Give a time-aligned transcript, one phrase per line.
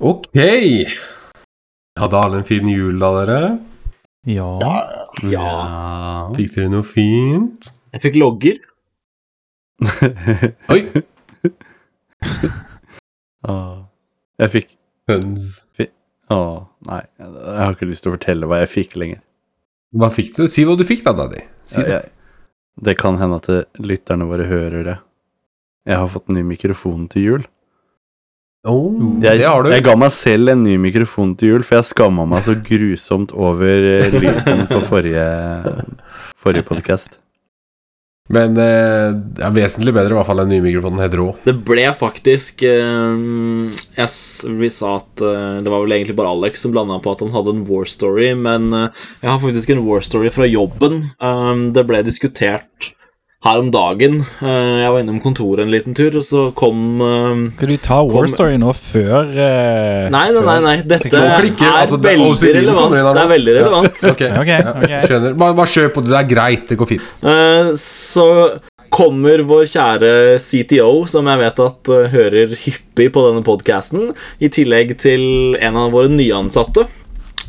[0.00, 0.36] Ok.
[1.96, 3.38] Hadde alle en fin jul da, dere?
[4.28, 4.50] Ja.
[5.24, 5.52] Ja.
[6.36, 7.70] Fikk dere noe fint?
[7.94, 8.58] Jeg fikk logger.
[10.72, 10.82] Oi!
[13.48, 13.86] ah,
[14.40, 14.76] Jeg fikk
[15.08, 15.48] Høns.
[16.32, 16.38] Å,
[16.88, 17.02] nei.
[17.22, 19.20] Jeg har ikke lyst til å fortelle hva jeg fikk lenger.
[19.96, 20.44] Hva fikk du?
[20.50, 21.44] Si hva du fikk, da, Daddy.
[21.64, 22.02] Si det.
[22.02, 22.10] Jeg,
[22.84, 24.96] det kan hende at lytterne våre hører det.
[25.88, 27.46] Jeg har fått en ny mikrofon til jul.
[28.66, 28.90] Oh,
[29.22, 29.70] Jeg, det har du.
[29.70, 33.30] jeg ga meg selv en ny mikrofon til jul, for jeg skamma meg så grusomt
[33.36, 35.28] over eh, lyden på forrige,
[36.42, 37.20] forrige podkast.
[38.26, 41.26] Men eh, det er vesentlig bedre i hvert fall enn ny mikrofonen helt rå.
[41.46, 43.20] Det ble faktisk eh,
[44.00, 44.10] jeg,
[44.58, 47.30] Vi sa at eh, det var vel egentlig bare Alex som blanda på at han
[47.36, 51.04] hadde en war story, men eh, jeg har faktisk en war story fra jobben.
[51.22, 52.90] Um, det ble diskutert
[53.44, 54.20] her om dagen.
[54.42, 57.98] Eh, jeg var innom kontoret en liten tur, og så kom eh, Skal du ta
[58.08, 60.76] War Story nå før eh, Nei, nei, nei, nei.
[60.82, 62.96] dette klikker, er altså, det- veldig OCD-en relevant.
[62.96, 63.10] inn.
[63.12, 64.00] Det er veldig relevant.
[64.12, 65.04] Ok, Ok, Okay, okay.
[65.06, 65.36] skjønner.
[65.38, 66.66] Bare, bare kjør på, det er greit.
[66.72, 67.12] Det går fint.
[67.22, 68.26] Eh, Så
[68.96, 74.94] kommer vår kjære CTO, som jeg vet at hører hyppig på denne podkasten, i tillegg
[75.02, 76.86] til en av våre nyansatte.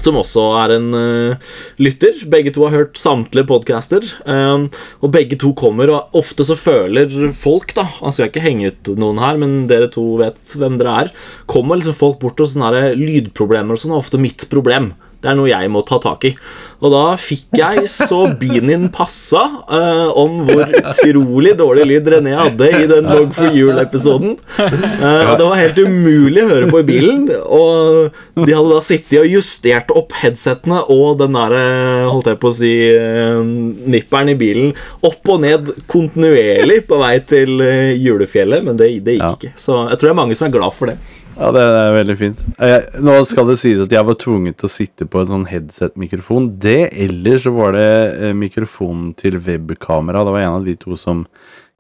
[0.04, 2.20] Som også er en uh, lytter.
[2.30, 4.06] Begge to har hørt samtlige podcaster.
[4.30, 4.68] Um,
[5.02, 8.94] og begge to kommer, og ofte så føler folk, da Han skal ikke henge ut
[9.00, 11.12] noen her, men dere to vet hvem dere er.
[11.50, 14.94] Kommer liksom folk bort og sånne her lydproblemer og sånn, er ofte mitt problem.
[15.18, 16.34] Det er noe jeg må ta tak i.
[16.78, 22.68] Og da fikk jeg så binien passa uh, om hvor utrolig dårlig lyd René hadde
[22.78, 24.36] i den Log for jul-episoden.
[24.60, 27.26] Uh, det var helt umulig å høre på i bilen.
[27.34, 32.40] Og de hadde da sittet og justert opp headsetene og den der, eh, holdt jeg
[32.42, 33.42] på å si, uh,
[33.90, 34.74] nipperen i bilen
[35.08, 37.58] opp og ned kontinuerlig på vei til
[37.98, 39.56] julefjellet, men det, det gikk ikke.
[39.58, 41.00] Så jeg tror det er mange som er glad for det.
[41.38, 42.40] Ja, det er veldig fint.
[42.58, 45.46] Jeg, nå skal det sies at jeg var tvunget til å sitte på en sånn
[45.46, 46.48] headset-mikrofon.
[46.64, 50.24] Det, eller så var det eh, mikrofonen til webkamera.
[50.26, 51.28] Det var en av de to som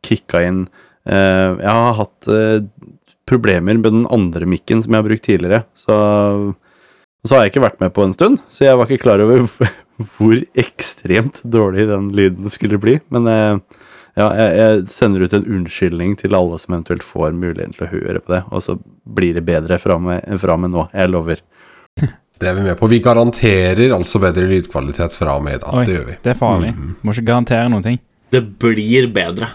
[0.05, 0.61] kicka inn.
[1.09, 2.61] Eh, jeg har hatt eh,
[3.27, 5.63] problemer med den andre mikken som jeg har brukt tidligere.
[5.73, 5.97] Så,
[7.25, 9.41] så har jeg ikke vært med på en stund, så jeg var ikke klar over
[10.13, 12.99] hvor ekstremt dårlig den lyden skulle bli.
[13.09, 13.81] Men eh,
[14.17, 17.91] ja, jeg, jeg sender ut en unnskyldning til alle som eventuelt får muligheten til å
[17.91, 18.77] høre på det, og så
[19.17, 20.87] blir det bedre fra med, fra med nå.
[20.93, 21.43] Jeg lover.
[22.37, 22.85] Det er vi med på.
[22.89, 25.73] Vi garanterer altså bedre lydkvalitet fra og med i dag.
[25.73, 25.85] Oi.
[25.87, 26.17] Det gjør vi.
[26.21, 26.67] Det er farlig.
[26.75, 26.91] Mhm.
[27.01, 27.97] Må ikke garantere noen ting.
[28.29, 29.47] Det blir bedre.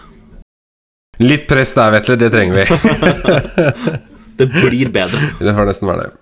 [1.23, 2.17] Litt press der, Vetle.
[2.19, 2.65] Det trenger vi.
[4.39, 5.27] Det blir bedre.
[5.37, 6.13] det får nesten være det.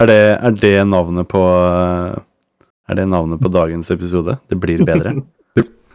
[0.00, 4.38] Er det, er det navnet på Er det navnet på dagens episode?
[4.48, 5.16] Det blir bedre.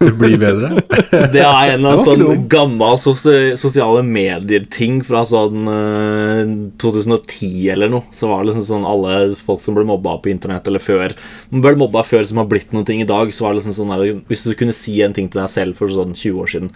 [0.10, 0.70] Det blir bedre.
[1.34, 3.26] Det er en eller annen sånn gammel sos
[3.62, 8.06] sosiale medier-ting fra sånn uh, 2010 eller noe.
[8.16, 11.16] Så var det liksom sånn alle folk som ble mobba på internett, eller før
[11.50, 13.94] ble mobba før som har blitt noen ting i dag, så var det liksom sånn
[13.96, 16.72] der, Hvis du kunne si en ting til deg selv for sånn 20 år siden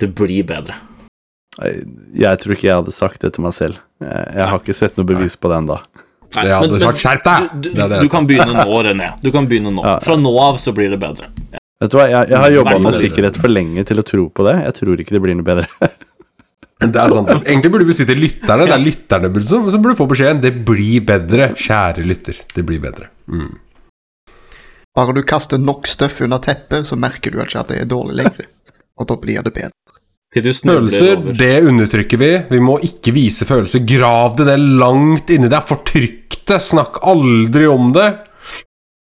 [0.00, 0.76] Det blir bedre.
[1.54, 3.78] Jeg, tror ikke jeg hadde sagt det til meg selv.
[4.02, 5.76] Jeg, jeg har ikke sett noe bevis på det ennå.
[6.34, 7.50] Nei, Jeg hadde men- sagt skjerp deg!
[7.62, 9.12] Du, du, du kan begynne nå, René.
[9.22, 9.84] Du kan begynne nå.
[10.02, 11.30] Fra nå av så blir det bedre.
[11.82, 14.46] Vet du hva, jeg, jeg har jobba med sikkerhet for lenge til å tro på
[14.46, 14.56] det.
[14.62, 15.68] Jeg tror ikke det blir noe bedre.
[16.84, 17.30] Det er sant.
[17.46, 18.66] Egentlig burde vi si til lytterne.
[18.68, 20.42] Det er lytterne som, som burde få beskjeden.
[20.42, 22.40] Det blir bedre, kjære lytter.
[22.50, 23.08] Det blir bedre.
[23.30, 23.54] Mm.
[24.94, 28.18] Bare du kaster nok støff under teppet, så merker du ikke at det er dårlig
[28.20, 28.50] lenger.
[29.00, 29.72] Og da blir det bedre.
[30.34, 32.30] Følelser, det undertrykker vi.
[32.50, 33.84] Vi må ikke vise følelser.
[33.86, 35.66] Grav det ned langt inni deg.
[35.66, 36.58] Fortrykk det.
[36.62, 38.08] Snakk aldri om det.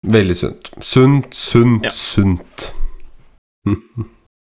[0.04, 0.72] Veldig sunt.
[0.84, 1.92] Sunt, sunt, Ja.
[1.92, 2.74] sunt.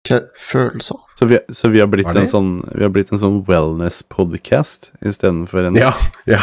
[0.04, 0.98] Hva følelser?
[1.18, 5.70] Så vi, så vi har blitt en sånn, vi har blitt en sånn wellness-podcast istedenfor
[5.70, 5.92] en Ja,
[6.28, 6.42] ja,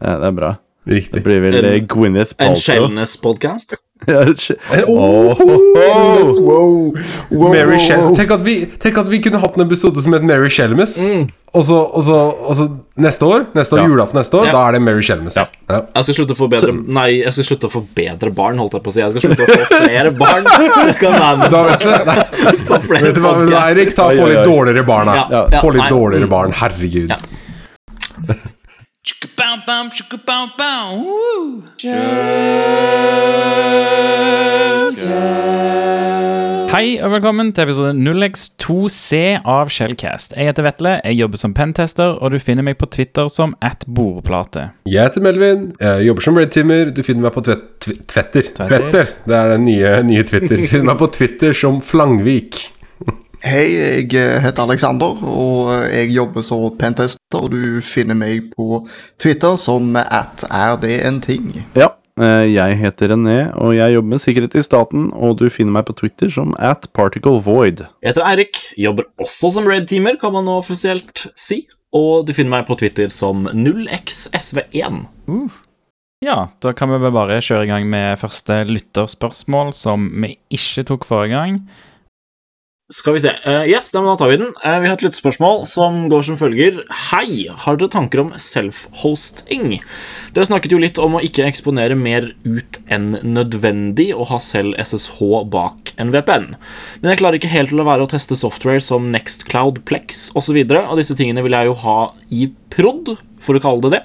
[0.00, 0.52] Ja, Det er bra.
[0.84, 1.22] Det riktig.
[1.22, 2.90] blir vel En- Gwyneth Paltrow.
[2.90, 3.06] En?
[4.10, 4.56] Ja, skje-
[4.88, 5.38] Oh, Åh.
[6.42, 6.96] Wow,
[7.30, 10.24] wow, Mary wow, tenk, at vi, tenk at vi kunne hatt en episode som het
[10.26, 10.96] Mary Shelmes.
[10.98, 11.28] Mm.
[11.54, 12.16] Og, så, og, så,
[12.48, 12.66] og så
[12.98, 13.86] neste år, neste år Ja.
[13.92, 14.52] julaften neste år, Ja.
[14.56, 15.36] da er det Mary Shelmes.
[15.38, 15.44] Ja.
[15.70, 15.78] Ja.
[15.94, 18.74] Jeg skal slutte å få bedre Nei, jeg skal slutte å få bedre barn, holdt
[18.74, 19.00] jeg på å si.
[19.04, 20.50] Jeg skal slutte å få flere barn.
[20.98, 21.14] Kan
[21.52, 23.36] Da vet du, nei, vet du hva.
[23.68, 25.14] Eirik, ta få litt dårligere barn, da.
[25.30, 25.92] Ja, ja, Få litt nei.
[25.94, 27.14] dårligere barn, herregud.
[29.02, 29.14] Hei
[37.02, 40.36] og velkommen til episode 0x2C av Shellcast.
[40.38, 43.82] Jeg heter Vetle, jeg jobber som pentester, og du finner meg på Twitter som at
[43.90, 44.68] bordplate.
[44.86, 46.94] Jeg heter Melvin, jeg jobber som Red-teamer.
[46.94, 48.52] Du finner meg på tvet, tv, Twitter.
[48.54, 48.70] Twitter.
[48.70, 49.10] Twitter.
[49.26, 50.54] Det er den nye, nye Twitter.
[50.62, 52.62] Du finner meg på Twitter som Flangvik.
[53.42, 57.48] Hei, jeg eh, heter Alexander, og eh, jeg jobber som pentester.
[57.50, 58.84] Du finner meg på
[59.18, 61.48] Twitter som at er det en ting.
[61.74, 61.88] Ja,
[62.22, 65.90] eh, jeg heter René, og jeg jobber med sikkerhet i staten, og du finner meg
[65.90, 67.82] på Twitter som at Particle Void.
[67.98, 71.64] Jeg heter Eirik, jobber også som Red Teamer, kan man nå offisielt si.
[71.90, 75.06] Og du finner meg på Twitter som 0xsv1.
[76.22, 80.86] Ja, da kan vi vel bare kjøre i gang med første lytterspørsmål, som vi ikke
[80.94, 81.64] tok forrige gang.
[82.92, 83.30] Skal vi se.
[83.46, 84.50] Uh, yes, da, tar vi den.
[84.60, 86.82] Uh, vi har et lyttespørsmål som går som følger.
[87.08, 89.78] Hei, har dere tanker om self-hosting?
[90.36, 94.76] Dere snakket jo litt om å ikke eksponere mer ut enn nødvendig og ha selv
[94.76, 95.24] SSH
[95.54, 96.50] bak en VPN.
[97.00, 100.42] Men jeg klarer ikke helt til å være å teste software som Nextcloud, Plex osv.,
[100.42, 101.98] og, så videre, og disse tingene vil jeg jo ha
[102.34, 104.00] i prod, for å kalle det det.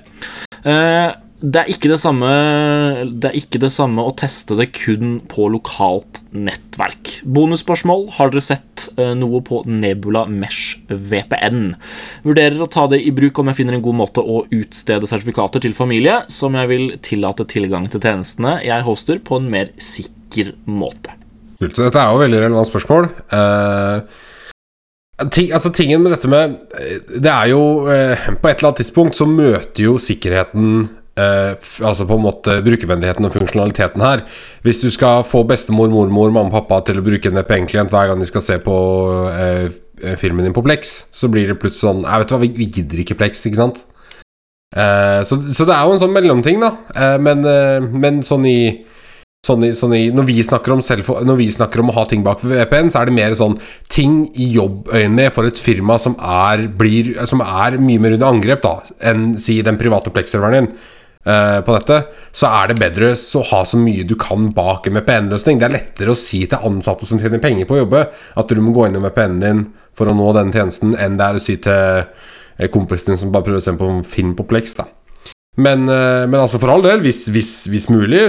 [0.69, 2.28] Eh, det er, ikke det, samme,
[3.13, 7.12] det er ikke det samme å teste det kun på lokalt nettverk.
[7.30, 8.07] Bonusspørsmål.
[8.16, 11.75] Har dere sett eh, noe på Nebula Mesh VPN?
[12.25, 15.62] Vurderer å ta det i bruk om jeg finner en god måte å utstede sertifikater
[15.62, 20.56] til familie, som jeg vil tillate tilgang til tjenestene jeg hoster, på en mer sikker
[20.66, 21.13] måte.
[21.62, 23.12] Så Dette er jo veldig relevant spørsmål.
[23.30, 24.25] Uh...
[25.30, 28.83] ting, altså Tingen med dette med eh, Det er jo eh, På et eller annet
[28.83, 30.83] tidspunkt så møter jo sikkerheten
[31.18, 34.24] eh, Altså på en måte brukervennligheten og funksjonaliteten her.
[34.66, 38.12] Hvis du skal få bestemor, mormor, mamma og pappa til å bruke en VPN-klient hver
[38.12, 38.78] gang de skal se på
[39.34, 43.04] eh, filmen din på Plex, så blir det plutselig sånn Jeg vet hva, vi, gidder
[43.04, 43.86] ikke Plex, ikke sant?
[44.75, 46.74] Eh, så, så det er jo en sånn mellomting, da.
[46.94, 48.60] Eh, men, eh, men sånn i
[49.46, 52.42] Sånn i, sånn i, når, vi selv, når vi snakker om å ha ting bak
[52.44, 53.54] VPN, så er det mer sånn
[53.88, 58.66] ting i jobbøyne for et firma som er, blir, som er mye mer under angrep
[58.66, 58.74] da,
[59.08, 60.68] enn si den private Plex-serveren din
[61.28, 65.00] eh, på nettet, så er det bedre å ha så mye du kan bak en
[65.00, 65.60] VPN-løsning.
[65.60, 68.64] Det er lettere å si til ansatte som tjener penger på å jobbe, at du
[68.64, 69.66] må gå inn i VPN-en din
[69.98, 73.34] for å nå denne tjenesten, enn det er å si til eh, kompisen din som
[73.34, 74.78] bare prøver å se på film på Plex.
[74.80, 74.88] da
[75.58, 78.20] men, eh, men altså for all del, hvis, hvis, hvis mulig,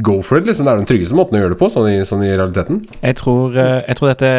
[0.00, 0.46] go for it.
[0.48, 0.64] Liksom.
[0.64, 2.78] Det er den tryggeste måten å gjøre det på, sånn i, sånn i realiteten.
[3.02, 4.30] Jeg tror, jeg tror dette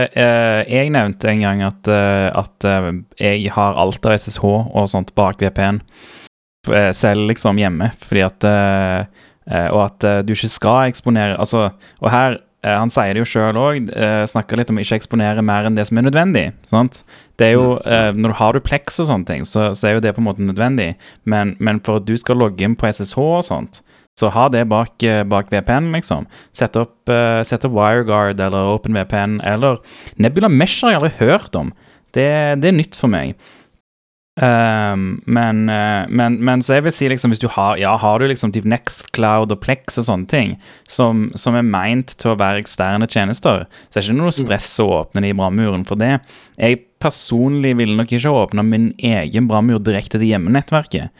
[0.65, 2.69] Jeg nevnte en gang at, at
[3.21, 5.83] jeg har alt av SSH og sånt bak VPN
[6.93, 9.05] selv liksom hjemme, fordi at eh,
[9.49, 11.69] eh, Og at eh, du ikke skal eksponere Altså,
[12.01, 13.91] og her eh, Han sier det jo sjøl òg,
[14.29, 16.51] snakker litt om å ikke eksponere mer enn det som er nødvendig.
[16.67, 17.03] sant?
[17.39, 19.93] Det er jo, eh, Når du har du Plex og sånne ting, så, så er
[19.97, 22.91] jo det på en måte nødvendig, men, men for at du skal logge inn på
[22.91, 23.81] SSH og sånt,
[24.19, 26.25] så ha det bak, eh, bak VPN, liksom.
[26.51, 27.07] Sett opp,
[27.47, 29.79] sett opp WireGuard eller OpenVPN eller
[30.19, 31.71] Nebula Mesh har jeg aldri hørt om.
[32.11, 32.27] Det,
[32.59, 33.37] det er nytt for meg.
[34.41, 38.21] Ehm, men, eh, men, men så jeg vil si liksom hvis du har Ja, har
[38.21, 40.53] du liksom typ Nextcloud og Plex og sånne ting
[40.87, 44.69] som, som er meint til å være eksterne tjenester, så er det ikke noe stress
[44.79, 46.21] å åpne de brannmuren for det.
[46.55, 51.11] Jeg personlig ville nok ikke åpna min egen brannmur direkte til hjemmenettverket,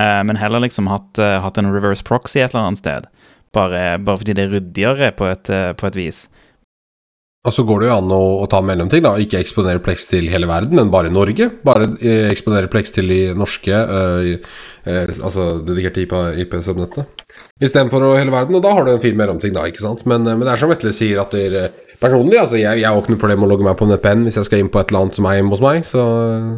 [0.00, 3.08] uh, men heller liksom hatt, uh, hatt en reverse proxy et eller annet sted.
[3.56, 6.26] Bare, bare fordi det er ryddigere på et, uh, på et vis.
[7.42, 9.16] Og så går det jo an å, å ta mellomting, da.
[9.18, 11.48] Ikke eksponere Plex til hele verden, men bare Norge.
[11.66, 16.04] Bare eh, eksponere Plex til de norske, eh, øh, altså dedikerte
[16.44, 17.08] IP-subnettene.
[17.62, 20.06] Istedenfor å hele verden, og da har du en fin mellomting, da, ikke sant.
[20.06, 22.80] Men, eh, men det er som Vetle sier, at det er, eh, personlig, altså jeg,
[22.82, 24.70] jeg har ikke noe problem med å logge meg på NPN hvis jeg skal inn
[24.72, 26.04] på et eller annet som er hjemme hos meg, så,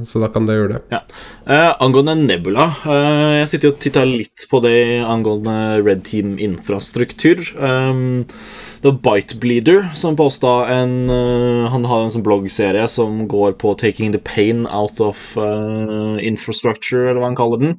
[0.09, 0.83] så da kan det gjøre det.
[0.95, 1.01] Ja.
[1.45, 7.45] Eh, angående Nebula eh, Jeg sitter jo og titter litt på det angående Red Team-infrastruktur.
[7.61, 8.25] Um,
[8.85, 14.13] var Bitebleeder som posta en uh, Han har en sånn bloggserie som går på 'Taking
[14.13, 17.77] the pain out of uh, infrastructure', eller hva han kaller den.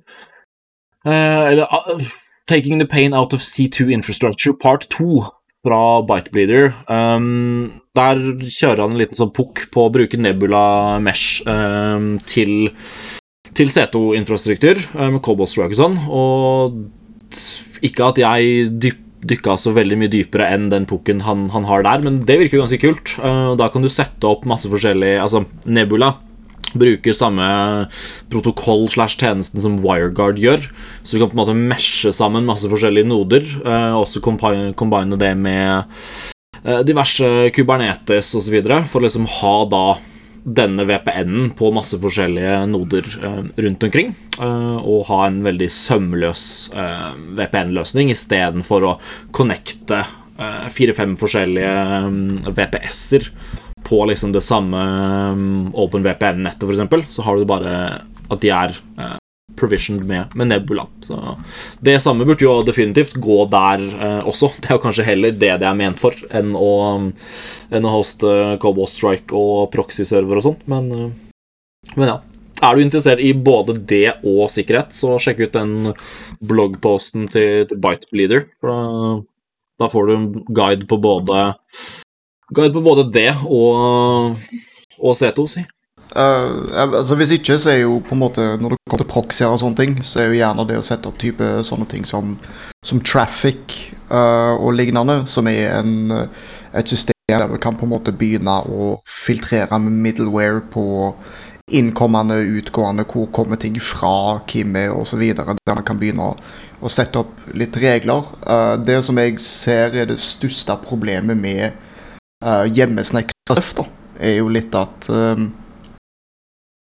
[1.05, 2.01] Uh, eller uh,
[2.50, 5.25] 'Taking the pain out of C2 infrastructure part 2'
[5.65, 6.74] fra Bitebleeder.
[6.89, 12.69] Um, der kjører han en liten sånn pukk på å bruke Nebula Mesh um, til
[13.55, 19.74] til C2-infrastruktur med med Cobalt Strike og sånn, og ikke at jeg dyp, dykka så
[19.75, 22.82] veldig mye dypere enn den pukken han, han har der, men det virker jo ganske
[22.84, 23.15] kult.
[23.22, 26.15] Eh, Da kan du sette opp masse forskjellig Altså, Nebula
[26.75, 27.46] bruker samme
[28.32, 30.65] protokoll slash tjenesten som WireGuard gjør,
[31.03, 35.20] så du kan på en måte meshe sammen masse forskjellige noder, eh, og også kombine
[35.22, 35.86] det med
[36.65, 38.60] eh, diverse Kubernetes osv.
[38.89, 39.86] for å liksom ha da
[40.45, 44.13] denne VPN-en på masse forskjellige noder eh, rundt omkring.
[44.37, 47.09] eh, og ha en veldig sømløs eh,
[47.39, 48.93] VPN-løsning istedenfor å
[49.35, 50.03] connecte
[50.35, 53.29] fire-fem forskjellige VPS-er
[53.87, 54.81] på liksom det samme
[55.31, 57.13] um, OpenVPN-nettet, f.eks.
[57.15, 58.75] Så har du bare at de er
[59.55, 60.85] provisioned med, med Nebula.
[61.05, 61.19] Så
[61.79, 64.51] det samme burde jo definitivt gå der eh, også.
[64.59, 66.71] Det er jo kanskje heller det det er ment for, enn å,
[67.71, 70.65] enn å hoste Cobalt Strike og proxy-server og sånt.
[70.71, 72.21] Men, eh, men ja.
[72.63, 75.74] Er du interessert i både det og sikkerhet, så sjekk ut den
[76.39, 78.45] bloggposten til, til Bitebleeder.
[78.63, 78.77] Da,
[79.83, 81.50] da får du en guide på både
[82.53, 84.38] Guide på både det og,
[85.01, 85.63] og C2, si.
[86.15, 89.51] Eh, altså Hvis ikke, så er jo på en måte når det kommer til proxyer
[89.51, 92.35] og sånne ting, så er jo gjerne det å sette opp type sånne ting som,
[92.85, 93.79] som traffic
[94.12, 96.13] uh, og lignende, som er en,
[96.75, 100.85] et system der du kan på en måte begynne å filtrere med middleware på
[101.74, 105.24] innkommende, utgående, hvor kommer ting fra, hvem er osv.
[105.33, 106.35] Der man kan begynne å,
[106.85, 108.29] å sette opp litt regler.
[108.45, 111.74] Uh, det som jeg ser er det største problemet med
[112.45, 113.33] uh, hjemmesnekra
[114.19, 115.41] er jo litt at eh,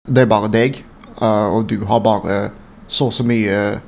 [0.09, 0.83] det er bare deg,
[1.21, 2.39] uh, og du har bare
[2.87, 3.81] så og så mye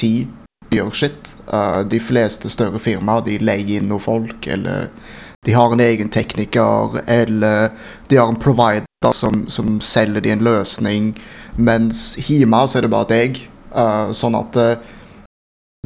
[0.00, 0.30] tid
[0.70, 1.32] til å gjøre shit.
[1.50, 4.88] Uh, de fleste større firmaer de leier inn noen folk, eller
[5.46, 7.70] de har en egen tekniker, eller
[8.08, 11.14] de har en provider som, som selger de en løsning,
[11.56, 13.42] mens hjemme så er det bare deg.
[13.70, 14.70] Uh, sånn at det,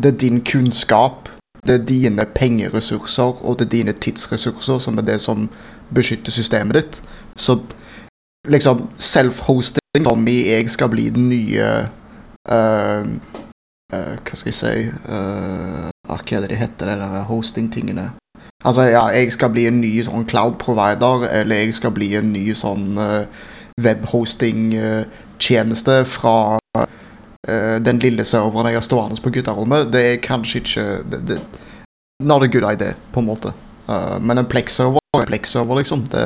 [0.00, 1.28] det er din kunnskap,
[1.64, 5.46] det er dine pengeressurser og det er dine tidsressurser som er det som
[5.94, 6.98] beskytter systemet ditt.
[7.40, 7.58] Så
[8.44, 11.88] liksom self-hosting som jeg skal bli den nye
[12.50, 13.04] uh,
[13.94, 18.10] uh, Hva skal jeg si uh, Hva er det de heter, de der hosting-tingene?
[18.64, 22.32] Altså, ja, jeg skal bli en ny sånn cloud provider, eller jeg skal bli en
[22.32, 22.98] ny sånn
[23.80, 26.58] webhosting-tjeneste fra
[27.84, 29.92] den lille serveren jeg har stående på gutterommet.
[29.92, 31.38] Det er kanskje ikke det, det,
[32.24, 33.52] Not a good idea, på en måte.
[34.24, 36.06] Men en Plex-server er en Plex-server, liksom.
[36.14, 36.24] Det,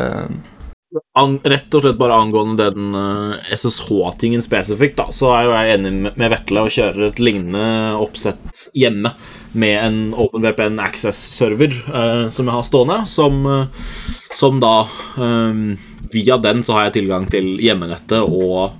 [1.21, 5.75] An, rett og slett bare angående den uh, SSH-tingen spesifikt, da, så er jo jeg
[5.75, 9.13] enig med, med Vetle og kjører et lignende oppsett hjemme
[9.53, 13.93] med en OpenVPN Access-server uh, som jeg har stående, som, uh,
[14.33, 14.75] som da
[15.21, 15.77] um,
[16.09, 18.73] Via den så har jeg tilgang til hjemmenettet, og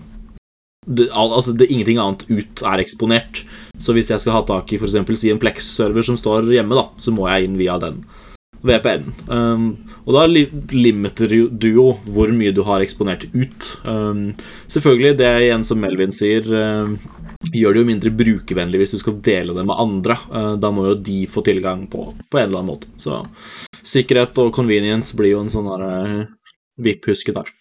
[0.89, 3.43] det, al altså det, ingenting annet ut er eksponert.
[3.77, 6.87] Så hvis jeg skal ha tak i eksempel, si en Plex-server som står hjemme, da,
[6.97, 8.01] så må jeg inn via den.
[8.67, 9.05] VPN.
[9.29, 9.67] Um,
[10.09, 13.69] og da limiter du jo hvor mye du har eksponert ut.
[13.85, 14.33] Um,
[14.71, 16.97] selvfølgelig, det er igjen som Melvin sier, um,
[17.55, 20.19] gjør det jo mindre brukervennlig hvis du skal dele det med andre.
[20.33, 22.91] Uh, da må jo de få tilgang på, på en eller annen måte.
[23.01, 23.23] Så
[23.87, 26.27] sikkerhet og convenience blir jo en sånn uh,
[26.83, 27.55] VIP-huske der.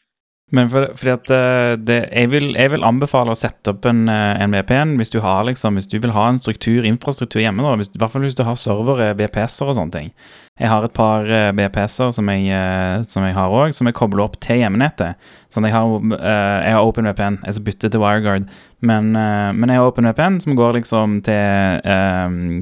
[0.56, 4.06] Men for, fordi at eh, det, jeg, vil, jeg vil anbefale å sette opp en,
[4.08, 7.66] eh, en VPN hvis du har liksom, hvis du vil ha en struktur, infrastruktur hjemme.
[7.66, 10.14] Da, hvis, I hvert fall hvis du har servere, VPS-er og sånne ting.
[10.58, 14.24] Jeg har et par uh, VPS-er som uh, som jeg har òg, som jeg kobler
[14.26, 15.20] opp til hjemmenettet.
[15.54, 17.40] Sånn jeg har, uh, jeg har OpenVPN.
[17.46, 18.50] Jeg skal bytte til WireGuard.
[18.82, 21.80] Men, men jeg har OpenVPN som går liksom til,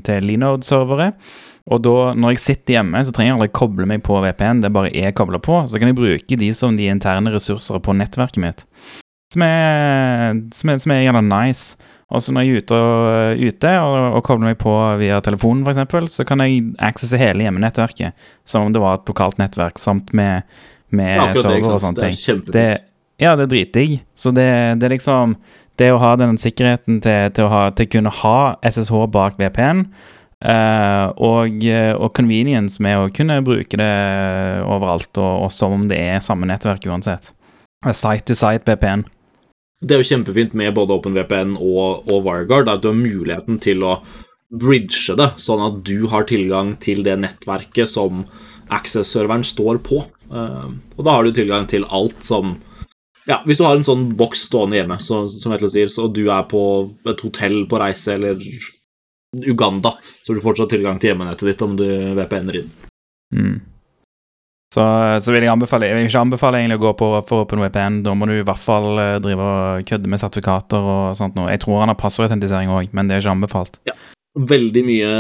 [0.07, 1.09] til Linode-servere.
[1.73, 4.61] Og da, når jeg sitter hjemme, så trenger jeg aldri koble meg på VPN.
[4.63, 5.57] Det er bare jeg kobler på.
[5.67, 8.63] Så kan jeg bruke de som de interne ressurser på nettverket mitt.
[9.33, 11.91] Som er, som er, som er gjerne nice.
[12.13, 15.65] Og så når jeg er ute og, ute og, og kobler meg på via telefonen,
[15.65, 20.13] f.eks., så kan jeg accesse hele hjemmenettverket som om det var et lokalt nettverk, samt
[20.13, 20.45] med,
[20.93, 22.43] med Ja, server og sånne ting.
[22.53, 22.91] Det er ting.
[23.25, 23.95] ja, det er dritdigg.
[24.13, 24.50] Så det,
[24.81, 25.38] det er liksom
[25.75, 29.89] Det å ha den sikkerheten til, til, å, ha, til kunne ha SSH bak VPN,
[30.45, 31.63] Uh, og,
[31.95, 33.93] og convenience med å kunne bruke det
[34.67, 37.31] overalt, og, og som om det er samme nettverk uansett.
[37.88, 39.05] Site to site VPN.
[39.84, 43.84] Det er jo kjempefint med både OpenVPN og, og WireGuard at du har muligheten til
[43.84, 43.98] å
[44.55, 48.24] bridge det, sånn at du har tilgang til det nettverket som
[48.74, 50.00] Access-serveren står på.
[50.32, 52.58] Eh, og da har du tilgang til alt som
[53.25, 56.27] Ja, hvis du har en sånn boks stående hjemme, så, som Vetle sier, så du
[56.29, 56.60] er på
[57.10, 58.38] et hotell på reise eller
[59.50, 61.88] Uganda, så har du fortsatt tilgang til hjemmenettet ditt om du
[62.20, 62.70] VPN-er inn.
[63.34, 63.55] Mm.
[64.75, 64.84] Så,
[65.24, 68.01] så vil jeg anbefale Jeg vil ikke anbefale egentlig å gå på for OpenVPN.
[68.03, 71.48] Da må du i hvert fall eh, drive og kødde med sertifikater og sånt noe.
[71.53, 73.79] Jeg tror han har passordautentisering òg, men det er ikke anbefalt.
[74.36, 75.12] Veldig mye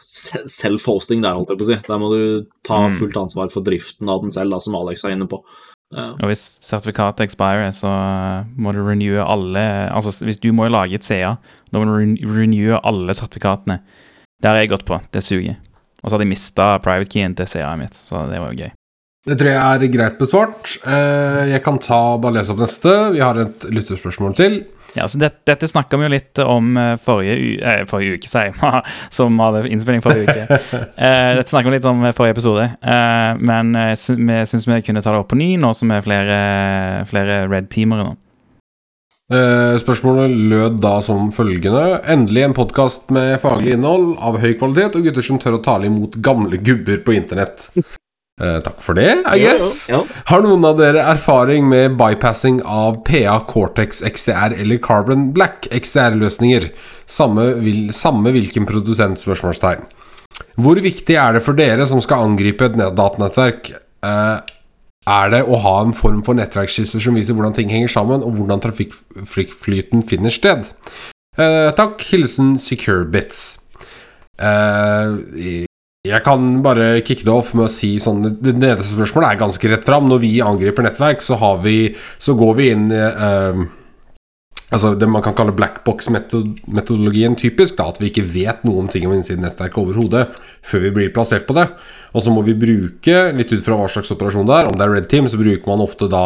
[0.00, 1.78] self-hosting der, holdt jeg på å si.
[1.88, 2.22] Der må du
[2.64, 2.94] ta Mm.
[2.98, 5.42] fullt ansvar for driften av den selv, da, som Alex er inne på.
[5.92, 6.12] Ja.
[6.22, 10.94] Og hvis sertifikatet expirer, så eh, må du renewe alle Altså hvis du må lage
[10.94, 11.36] et CA,
[11.72, 13.80] da må du ren- renewe alle sertifikatene.
[14.40, 15.00] Det har jeg gått på.
[15.12, 15.56] Det suger.
[16.02, 18.70] Og så hadde jeg mista private keyen til CA-et mitt, så det var jo gøy.
[19.28, 20.76] Det tror jeg er greit besvart.
[20.88, 22.92] Eh, Jeg kan ta, bare lese opp neste.
[23.12, 24.62] Vi har et lyttespørsmål til.
[24.96, 28.48] Ja, så det, Dette snakka vi jo litt om eh, forrige, eh, forrige uke, sier
[28.48, 28.80] jeg,
[29.18, 30.60] som hadde innspilling forrige uke.
[31.00, 35.04] Eh, dette snakka vi litt om forrige episode, eh, men eh, vi syns vi kunne
[35.04, 36.40] ta det opp på ny nå som er flere,
[37.12, 38.16] flere red-teamere nå.
[39.30, 44.98] Eh, Spørsmålet lød da som følgende Endelig en podkast med faglig innhold av høy kvalitet
[44.98, 47.68] og gutter som tør å tale imot gamle gubber på internett.
[48.40, 49.84] Eh, takk for det, I guess.
[49.90, 50.22] Ja, ja.
[50.32, 56.70] Har noen av dere erfaring med bypassing av PA Cortex XDR eller Carbon Black XDR-løsninger?
[57.06, 59.20] Samme, vil, samme hvilken produsent?
[59.22, 59.84] spørsmålstegn.
[60.58, 63.76] Hvor viktig er det for dere som skal angripe et datanettverk?
[64.02, 64.56] Eh,
[65.08, 68.36] er det å ha en form for nettverksskisser som viser hvordan ting henger sammen, og
[68.36, 70.68] hvordan trafikkflyten finner sted?
[71.38, 72.02] Eh, takk.
[72.10, 73.58] Hilsen Securebits.
[74.40, 75.66] Eh,
[76.08, 79.72] jeg kan bare kicke det off med å si sånn Det nederste spørsmålet er ganske
[79.72, 80.08] rett fram.
[80.08, 83.64] Når vi angriper nettverk, så, har vi, så går vi inn eh,
[84.70, 87.76] Altså det man kan kalle blackbox-metodologien typisk.
[87.78, 90.28] Da, at vi ikke vet noen ting om innsidenettverket overhodet
[90.66, 91.66] før vi blir plassert på det.
[92.14, 94.86] Og så må vi bruke, litt ut fra hva slags operasjon det er, om det
[94.86, 96.24] er Red Team, så bruker man ofte da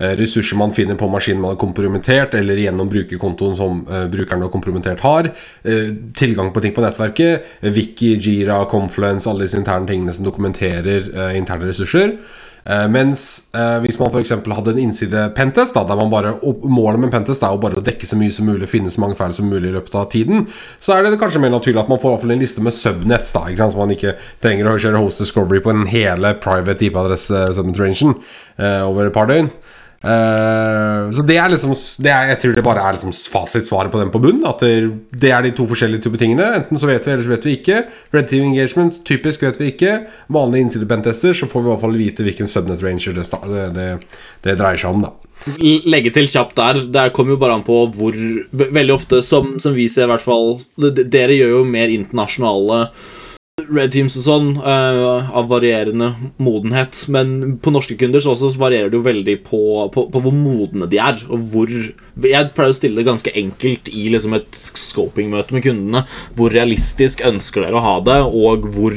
[0.00, 4.44] eh, ressurser man finner på maskinen man har kompromittert, eller gjennom brukerkontoen som eh, brukeren
[4.46, 5.30] har kompromittert har.
[5.68, 7.48] Eh, tilgang på ting på nettverket.
[7.76, 12.16] Wiki, Jira, Confluence, alle disse interne tingene som dokumenterer interne ressurser.
[12.68, 13.22] Eh, mens
[13.56, 14.34] eh, hvis man f.eks.
[14.44, 16.34] hadde en innside pentest, da, der man bare,
[16.68, 19.16] målet med pentest er jo bare å dekke så mye som mulig, finne så mange
[19.16, 20.44] feil som mulig i løpet av tiden,
[20.84, 23.62] så er det kanskje mer naturlig at man får en liste med subnets, da, ikke
[23.62, 23.72] sant?
[23.72, 28.18] så man ikke trenger å kjøre host discovery på en hele private IP-adresse subnet-rangen
[28.60, 29.48] eh, over et par døgn.
[29.98, 31.72] Eh, så det er liksom
[32.04, 34.44] det er, Jeg tror det bare er liksom fasitsvaret på den på bunn.
[34.46, 34.72] At det,
[35.10, 36.50] det er de to forskjellige typer tingene.
[36.60, 37.80] Enten så vet vi, eller så vet vi ikke.
[38.14, 39.96] Red Team Engagement, typisk vet vi ikke.
[40.34, 43.26] Vanlige innsidepentester, så får vi i hvert fall vite hvilken subnet ranger det,
[43.74, 43.88] det,
[44.46, 45.14] det, dreier seg om, da.
[45.58, 46.82] Legge til kjapt der.
[46.94, 48.16] Det kommer jo bare an på hvor
[48.58, 50.58] Veldig ofte, som, som vi ser i hvert fall
[50.98, 52.80] Dere gjør jo mer internasjonale
[53.68, 56.10] Red Teams og sånn, uh, av varierende
[56.40, 57.04] modenhet.
[57.12, 59.62] Men på norske kunder så også varierer det jo veldig på,
[59.94, 61.20] på, på hvor modne de er.
[61.28, 66.04] Og hvor Jeg pleier å stille det ganske enkelt i liksom et scoping-møte med kundene.
[66.38, 68.96] Hvor realistisk ønsker dere å ha det, og hvor,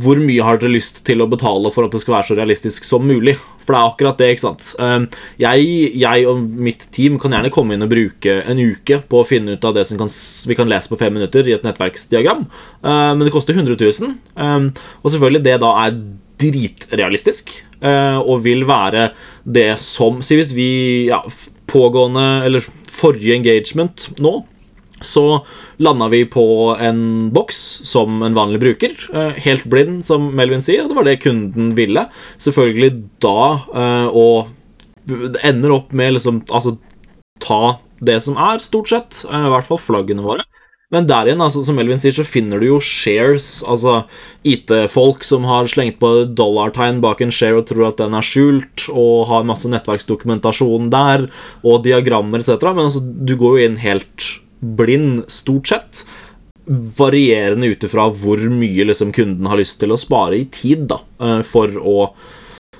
[0.00, 2.88] hvor mye har dere lyst til å betale for at det skal være så realistisk
[2.88, 3.36] som mulig?
[3.66, 4.68] For det er akkurat det, ikke sant.
[4.78, 5.06] Eh,
[5.42, 9.26] Jeg, jeg og mitt team kan gjerne komme inn og bruke en uke på å
[9.26, 10.08] finne ut av det som kan,
[10.46, 12.46] vi kan lese på fem minutter i et nettverksdiagram,
[12.86, 14.14] Eh, men det koster 100 000.
[14.36, 14.70] Eh,
[15.02, 15.98] Og selvfølgelig det da er
[16.38, 17.50] dritrealistisk,
[17.82, 19.10] eh, og vil være
[19.44, 21.22] det som Si hvis vi ja,
[21.66, 24.44] pågående, eller forrige engagement nå
[25.04, 25.44] så
[25.78, 28.94] landa vi på en boks som en vanlig bruker.
[29.12, 30.84] eh, Helt blind, som Melvin sier.
[30.84, 32.06] og Det var det kunden ville.
[32.38, 34.48] Selvfølgelig da eh, Og
[35.44, 36.78] ender opp med liksom Altså
[37.40, 39.24] ta det som er, stort sett.
[39.30, 40.44] eh, I hvert fall flaggene våre.
[40.94, 44.04] Men der igjen, altså, som Melvin sier, så finner du jo shares, altså
[44.46, 48.84] IT-folk som har slengt på dollartegn bak en share og tror at den er skjult,
[48.92, 51.26] og har masse nettverksdokumentasjon der,
[51.66, 52.68] og diagrammer etc.
[52.70, 54.28] Men altså, du går jo inn helt
[54.60, 56.04] blind, stort sett.
[56.98, 61.00] Varierende ut ifra hvor mye liksom, kunden har lyst til å spare i tid, da,
[61.22, 61.98] eh, for å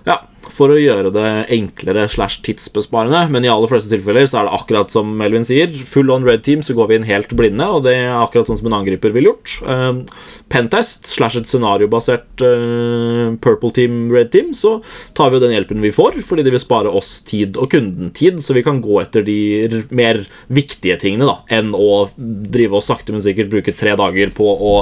[0.07, 0.21] ja,
[0.53, 4.55] for å gjøre det enklere slash tidsbesparende, men i aller fleste tilfeller så er det
[4.55, 5.73] akkurat som Melvin sier.
[5.91, 8.61] Full on red team, så går vi inn helt blinde, og det er akkurat sånn
[8.61, 9.57] som en angriper ville gjort.
[9.67, 10.05] Uh,
[10.53, 14.77] Pentest slash et scenariobasert eh, purple team, red team, så
[15.17, 18.13] tar vi jo den hjelpen vi får, fordi det vil spare oss tid og kunden
[18.17, 22.87] tid, så vi kan gå etter de mer viktige tingene, da, enn å drive og
[22.87, 24.77] sakte, men sikkert bruke tre dager på å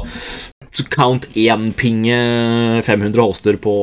[0.90, 2.16] count én pinge
[2.87, 3.74] 500 hoster på,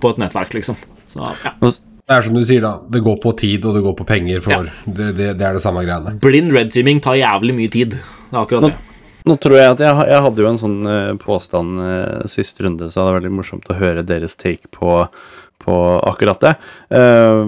[0.00, 0.78] på et nettverk, liksom.
[1.08, 1.54] Så, ja.
[2.06, 2.76] Det er som du sier, da.
[2.92, 4.42] Det går på tid, og det går på penger.
[4.44, 6.14] For det, det, det er det samme greiene.
[6.22, 7.96] Blind red teaming tar jævlig mye tid.
[7.96, 8.76] Det er akkurat det.
[9.26, 12.86] Nå tror jeg at jeg, jeg hadde jo en sånn eh, påstand uh, sist runde,
[12.92, 15.00] så det er veldig morsomt å høre deres take på,
[15.64, 16.52] på akkurat det.
[16.94, 17.42] Eh,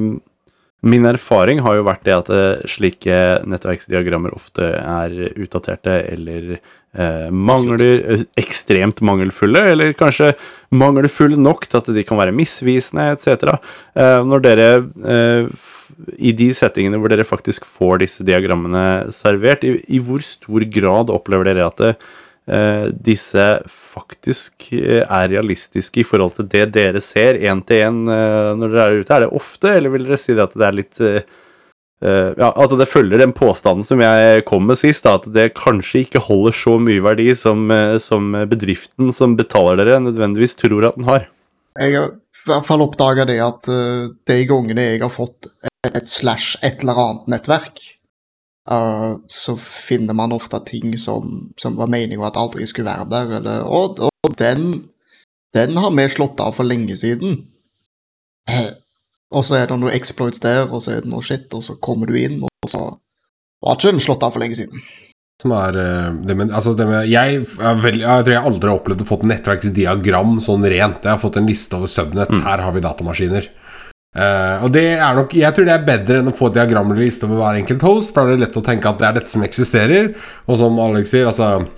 [0.87, 3.17] min erfaring har jo vært det at eh, slike
[3.51, 10.35] nettverksdiagrammer ofte er utdaterte eller eh, mangler eh, ekstremt mangelfulle, eller kanskje
[10.71, 13.57] mangelfulle nok til at de kan være misvisende etc.
[13.99, 14.69] Eh, når dere
[15.03, 15.51] eh,
[16.15, 21.11] i de settingene hvor dere faktisk får disse diagrammene servert, i, i hvor stor grad
[21.11, 22.17] opplever dere at det, eh,
[23.05, 28.73] disse faktisk eh, er realistiske i forhold til det dere ser én til én når
[28.73, 29.15] dere er ute?
[29.15, 31.21] Er det ofte, eller vil dere si det at det er litt eh,
[32.05, 35.51] eh, ja, At det følger den påstanden som jeg kom med sist, da, at det
[35.59, 40.91] kanskje ikke holder så mye verdi som, eh, som bedriften som betaler dere, nødvendigvis tror
[40.91, 41.29] at den har?
[41.79, 45.51] Jeg har i hvert fall oppdaga det at eh, de gangene jeg har fått
[45.87, 47.83] et slash et eller annet nettverk,
[48.71, 53.35] eh, så finner man ofte ting som, som var meninga at aldri skulle være der.
[53.41, 54.85] Eller, og og den,
[55.57, 57.43] den har vi slått av for lenge siden.
[58.49, 58.73] Uh,
[59.35, 61.77] og så er det noe exploits der, og så er det noe shit, og så
[61.85, 62.91] kommer du inn, og så
[63.59, 64.83] Var ikke den slått av for lenge siden.
[65.43, 68.79] Som er eh, det med, altså det med jeg, veldig, jeg tror jeg aldri har
[68.79, 71.03] opplevd å få et nettverksdiagram sånn rent.
[71.03, 72.39] Jeg har fått en liste over subnets.
[72.45, 73.49] Her har vi datamaskiner.
[74.19, 77.29] Eh, og det er nok Jeg tror det er bedre enn å få diagrammer liste
[77.29, 79.35] over hver enkelt host, for da er det lett å tenke at det er dette
[79.35, 80.11] som eksisterer.
[80.49, 81.69] Og som Alex sier, altså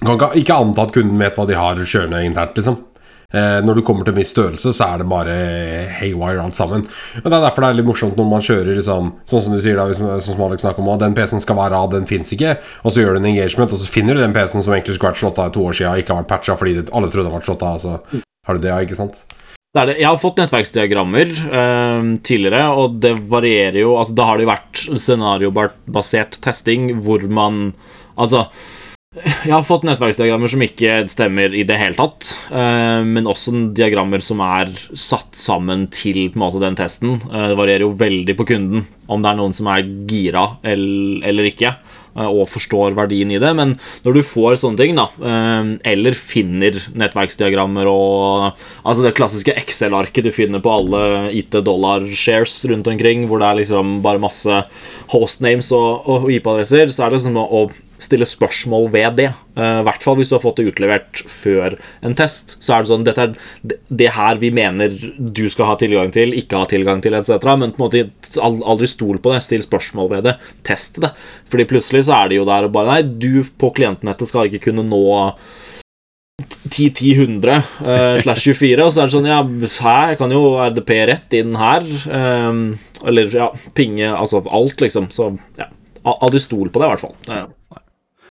[0.00, 2.78] Kan ikke, anta at kunden vet hva de har kjørende internt, liksom.
[3.30, 5.34] Eh, når du kommer til en viss størrelse, så er det bare
[6.00, 6.86] haywire alt sammen.
[7.20, 9.60] Og Det er derfor det er litt morsomt når man kjører liksom, sånn som du
[9.60, 12.32] sier da, sånn som Alex snakker om, at den PC-en skal være av, den fins
[12.32, 12.56] ikke.
[12.82, 15.12] Og så gjør du en engagement, og så finner du den PC-en som egentlig skulle
[15.12, 17.12] vært slått av i to år siden, og ikke har vært patcha fordi det, alle
[17.12, 17.78] trodde den var slått av.
[17.84, 19.22] Så har du det, ja, ikke sant?
[19.70, 20.00] Det er det.
[20.00, 24.50] Jeg har fått nettverksdiagrammer eh, tidligere, og det varierer jo altså, Da har det jo
[24.50, 27.68] vært scenariobasert testing hvor man
[28.18, 28.48] Altså
[29.10, 34.22] jeg har fått nettverksdiagrammer som ikke stemmer i det hele tatt, eh, men også diagrammer
[34.22, 37.16] som er satt sammen til på en måte, den testen.
[37.26, 41.26] Eh, det varierer jo veldig på kunden om det er noen som er gira eller,
[41.26, 41.72] eller ikke,
[42.14, 43.52] og forstår verdien i det.
[43.56, 49.52] Men når du får sånne ting, da, eh, eller finner nettverksdiagrammer og Altså det klassiske
[49.60, 54.62] Excel-arket du finner på alle IT-dollar-shares rundt omkring, hvor det er liksom bare masse
[55.12, 57.62] hostnames og, og IP-adresser, så er det liksom å
[58.00, 59.28] stille spørsmål ved det.
[59.56, 62.56] Eh, I hvert fall hvis du har fått det utlevert før en test.
[62.64, 63.34] Så er det sånn Dette er
[63.90, 67.56] det- her vi mener du skal ha tilgang til, ikke ha tilgang til, etc.
[67.56, 68.10] Men på en måte
[68.40, 69.42] aldri stol på det.
[69.42, 70.36] Still spørsmål ved det.
[70.64, 71.12] Test det.
[71.48, 74.72] Fordi plutselig så er det jo der og bare Nei, du på klientnettet skal ikke
[74.72, 75.34] kunne nå
[76.68, 79.42] 10-10-100 uh, slash 24, og så er det sånn Ja,
[79.84, 81.84] her kan jo RDP rett inn her.
[82.08, 85.10] Um, eller ja, pinge Altså alt, liksom.
[85.14, 85.70] Så ja.
[86.04, 87.16] Aldri stol på det, i hvert fall.
[87.28, 87.46] Ja.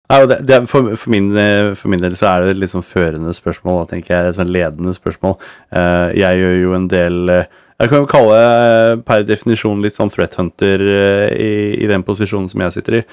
[0.09, 3.29] Det, det for, for, min, eh, for min del så er det litt sånn førende
[3.37, 4.37] spørsmål, tenker jeg.
[4.39, 5.35] Sånn ledende spørsmål.
[5.69, 8.39] Eh, jeg gjør jo en del eh, Jeg kan jo kalle
[9.05, 10.81] per definisjon litt sånn threat hunter
[11.31, 13.03] i, i den posisjonen som jeg sitter i.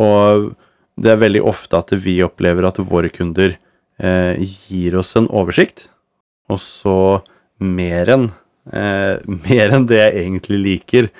[0.00, 0.46] Og
[0.94, 3.58] det er veldig ofte at vi opplever at våre kunder
[3.98, 5.84] gir oss en oversikt,
[6.50, 6.96] og så
[7.60, 8.24] mer enn
[9.44, 11.10] mer enn det jeg egentlig liker,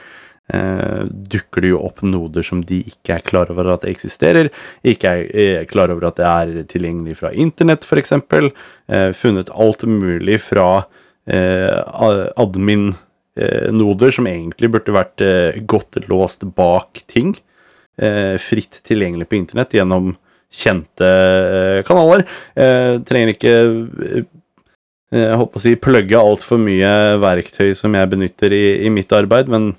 [0.53, 4.51] eh, dukker det jo opp noder som de ikke er klar over at eksisterer,
[4.85, 5.23] ikke er,
[5.61, 8.13] er klar over at det er tilgjengelig fra internett, f.eks.
[8.19, 10.69] Eh, funnet alt mulig fra
[11.31, 11.79] eh,
[12.45, 17.37] admin-noder som egentlig burde vært eh, godt låst bak ting.
[17.97, 20.17] Eh, fritt tilgjengelig på internett gjennom
[20.55, 22.27] kjente eh, kanaler.
[22.55, 24.25] Eh, trenger ikke eh,
[25.15, 26.91] jeg håper å si plugge altfor mye
[27.23, 29.75] verktøy som jeg benytter i, i mitt arbeid, men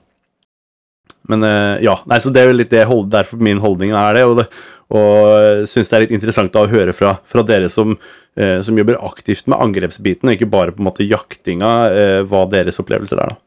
[1.29, 4.17] men eh, ja, nei, så det er jo litt det hold, derfor min holdning er
[4.17, 4.25] det.
[4.29, 4.45] Og, det,
[4.93, 7.95] og syns det er litt interessant å høre fra, fra dere som,
[8.37, 12.45] eh, som jobber aktivt med angrepsbiten, og ikke bare på en måte jaktinga, eh, hva
[12.51, 13.33] deres opplevelser er.
[13.33, 13.41] da.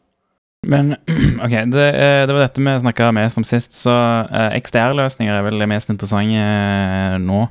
[0.66, 0.96] Men
[1.44, 3.94] OK, det, eh, det var dette vi snakka mest om sist, så
[4.26, 7.46] eh, XDR-løsninger er vel det mest interessante eh, nå.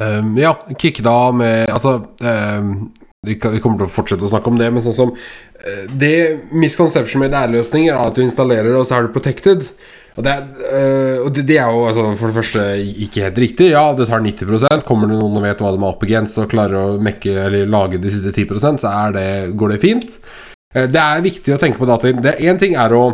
[0.00, 2.70] Um, ja, kick da med Altså um,
[3.22, 6.14] vi, kommer til å fortsette å snakke om det, men sånn som eh, Det
[6.58, 9.68] misconception med DR-løsninger er at du installerer, og så er du protected.
[10.16, 12.64] Og det, er, eh, og det, det er jo altså, for det første
[13.06, 13.68] ikke helt riktig.
[13.76, 16.50] Ja, det tar 90% Kommer det noen og vet hva de har opp against og
[16.50, 20.16] klarer å mekke, eller lage de siste 10% så det, går det fint.
[20.74, 22.18] Eh, det er viktig å tenke på dataen.
[22.42, 23.04] Én ting er å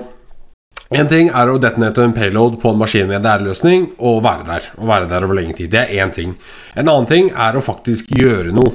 [0.96, 4.46] en ting er å detonate en payload på en maskin med en DR-løsning og være
[4.48, 4.70] der.
[4.80, 5.68] Og være der over lenge tid.
[5.74, 6.32] Det er én ting.
[6.72, 8.72] En annen ting er å faktisk gjøre noe.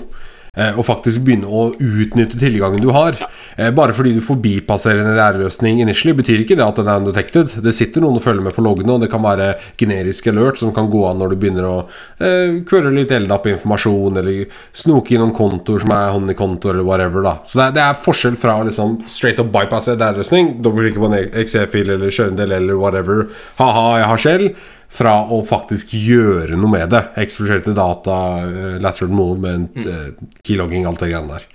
[0.57, 3.17] Eh, Og faktisk begynne å utnytte tilgangen du har.
[3.19, 3.29] Ja.
[3.75, 7.51] Bare fordi du forbipasserer en DR-løsning initially, betyr ikke det at den er undetected.
[7.61, 10.73] Det sitter noen og følger med på loggene, og det kan være generisk alert som
[10.73, 11.75] kan gå an når du begynner å
[12.17, 14.47] eh, kvøre litt LDAP informasjon, eller
[14.83, 17.25] snoke inn noen kontoer som er honeykonto, eller whatever.
[17.25, 21.11] da Så det er, det er forskjell fra liksom straight up bypasse DR-løsning, dobbeltklikke på
[21.11, 23.27] en XE-fil eller kjøre en del eller whatever,
[23.61, 24.47] ha-ha, jeg har skjell,
[24.93, 27.01] fra å faktisk gjøre noe med det.
[27.23, 30.29] Exfiltrerte data, eh, lateral movement, mm.
[30.45, 31.49] keylogging, alt det greiene der.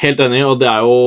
[0.00, 0.98] Helt enig, og det er jo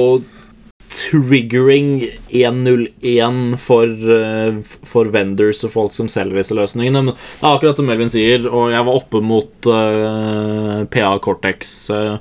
[0.94, 7.02] triggering 101 for, eh, for vendors og folk som selger disse løsningene.
[7.02, 11.74] Men det er akkurat som Melvin sier, og jeg var oppe mot uh, PA Cortex
[11.94, 12.18] eh,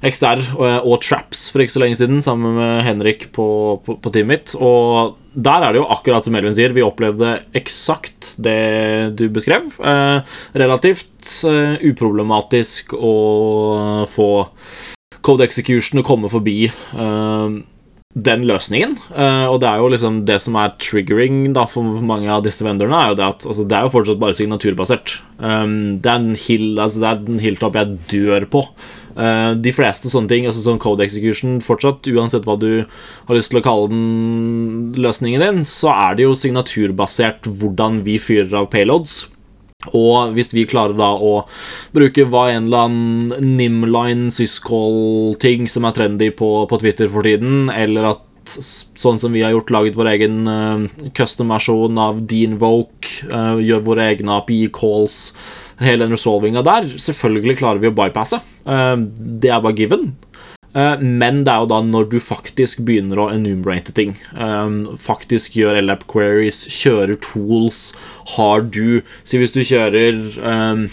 [0.00, 3.46] XR og, og Traps for ikke så lenge siden, sammen med Henrik på,
[3.84, 4.54] på, på teamet mitt.
[4.58, 9.72] Og der er det jo akkurat som Melvin sier, vi opplevde eksakt det du beskrev.
[9.80, 13.16] Eh, relativt eh, uproblematisk å
[14.12, 14.30] få
[15.22, 17.60] code execution å komme forbi eh,
[18.12, 18.96] den løsningen.
[19.16, 22.64] Eh, og det er jo liksom det som er triggering da for mange av disse
[22.66, 25.16] vendorene, er jo det at altså, det er jo fortsatt bare signaturbasert.
[25.38, 28.66] Um, det er en hill, altså det er en hilltop jeg dør på.
[29.12, 32.84] Eh, de fleste sånne ting, altså sånn code execution fortsatt, uansett hva du
[33.28, 38.18] har lyst til å kalle den løsningen din, så er det jo signaturbasert hvordan vi
[38.22, 39.26] fyrer av payloads.
[39.90, 41.40] Og hvis vi klarer da å
[41.94, 47.66] bruke hva en eller annen Nimline syscall-ting som er trendy på, på Twitter for tiden,
[47.74, 50.86] eller at sånn som vi har gjort, laget vår egen uh,
[51.18, 55.18] custom-versjon av Deanvoke, uh, gjør våre egne API-calls,
[55.82, 58.40] hele den resolvinga der, selvfølgelig klarer vi å bypasse.
[58.66, 58.96] Eh,
[59.42, 60.16] det er bare given.
[60.74, 64.16] Eh, Men det er jo da når du faktisk begynner å enumerate ting.
[64.36, 67.92] eh, Faktisk gjør LAP queries, kjører tools.
[68.36, 70.88] Har du Si hvis du kjører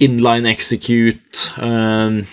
[0.00, 1.52] inline execute,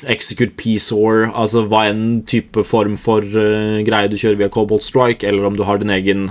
[0.07, 5.45] execute PSOR, altså hva enn type form for greie du kjører via Cobalt Strike, eller
[5.45, 6.29] om du har din egen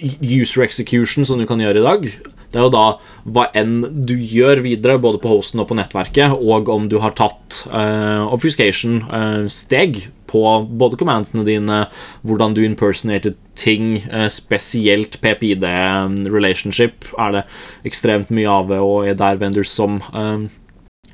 [0.00, 2.08] user execution som du kan gjøre i dag.
[2.50, 2.86] Det er jo da
[3.24, 7.14] hva enn du gjør videre, både på hosten og på nettverket, og om du har
[7.16, 10.42] tatt uh, obfuscation-steg på
[10.80, 11.78] både commandsene dine,
[12.26, 17.46] hvordan du impersonated ting, uh, spesielt PPID-relationship er det
[17.88, 20.44] ekstremt mye av, og er der vendors som eh,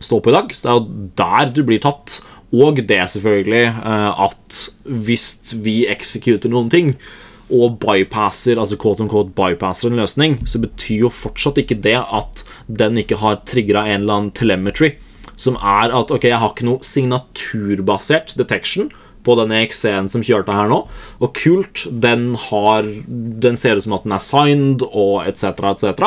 [0.01, 0.53] står på i dag.
[0.55, 2.21] Så det er jo der du blir tatt.
[2.51, 6.97] Og det selvfølgelig eh, at hvis vi executer noen ting,
[7.51, 12.45] og bypasser, altså quote unquote, bypasser en løsning, så betyr jo fortsatt ikke det at
[12.67, 14.95] den ikke har trigga en eller annen telemetry,
[15.41, 18.91] som er at ok, jeg har ikke noe signaturbasert detection
[19.27, 20.81] på denne XC-en som kjørte her nå,
[21.21, 26.05] og kult, den har Den ser ut som at den er signed og etc., etc.,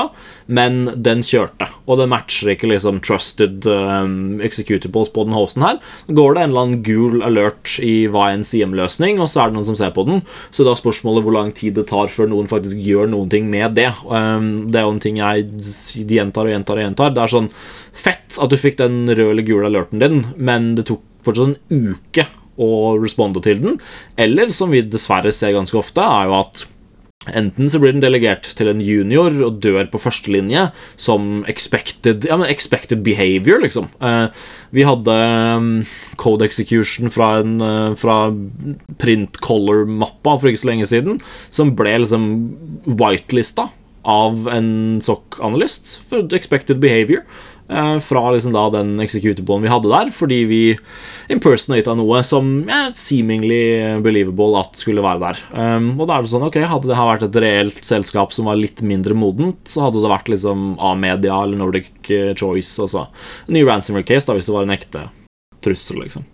[0.48, 5.80] men den kjørte, og det matcher ikke liksom trusted um, executables på den hosten her.
[6.08, 9.58] Går det en eller annen gul alert i hva en CM-løsning, og så er det
[9.58, 10.22] noen som ser på den.
[10.52, 13.50] Så da er spørsmålet hvor lang tid det tar før noen faktisk gjør noen ting
[13.52, 13.90] med det.
[14.04, 15.48] Um, det er jo en ting jeg
[16.12, 17.16] gjentar og gjentar og gjentar.
[17.16, 17.52] Det er sånn
[17.94, 21.94] fett at du fikk den røde eller gule alerten din, men det tok fortsatt en
[21.94, 22.28] uke
[22.62, 22.70] å
[23.02, 23.80] responde til den.
[24.20, 26.68] Eller, som vi dessverre ser ganske ofte, er jo at
[27.32, 30.66] Enten så blir den delegert til en junior og dør på førstelinje
[31.00, 33.88] som expected, ja, expected behavior, liksom.
[34.04, 34.28] Eh,
[34.76, 35.16] vi hadde
[35.56, 35.70] um,
[36.20, 38.18] code execution fra, en, eh, fra
[39.00, 42.28] print color-mappa for ikke så lenge siden, som ble liksom
[42.92, 43.70] whitelista
[44.04, 47.24] av en SOC-analyst for expected behavior.
[47.70, 50.62] Eh, Fra liksom da den executable vi hadde der, fordi vi
[51.34, 55.42] impersonata noe som er seemingly believable at skulle være der.
[55.54, 58.60] Um, og da er det sånn, ok, Hadde det vært et reelt selskap som var
[58.60, 62.76] litt mindre modent, så hadde det vært liksom A-media eller Nordic eh, Choice.
[62.82, 63.08] Altså
[63.54, 65.08] ny ransomware case da, hvis det var en ekte
[65.64, 66.28] trussel, liksom.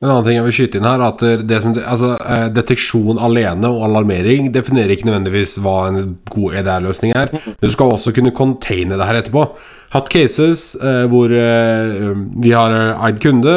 [0.00, 3.18] En annen ting jeg vil skyte inn her, er at det som, altså, eh, deteksjon
[3.20, 7.34] alene og alarmering definerer ikke nødvendigvis hva en god EDR-løsning er.
[7.60, 9.44] Du skal også kunne containe det her etterpå.
[9.92, 13.54] Hatt cases eh, hvor eh, vi har eh, eid kunde,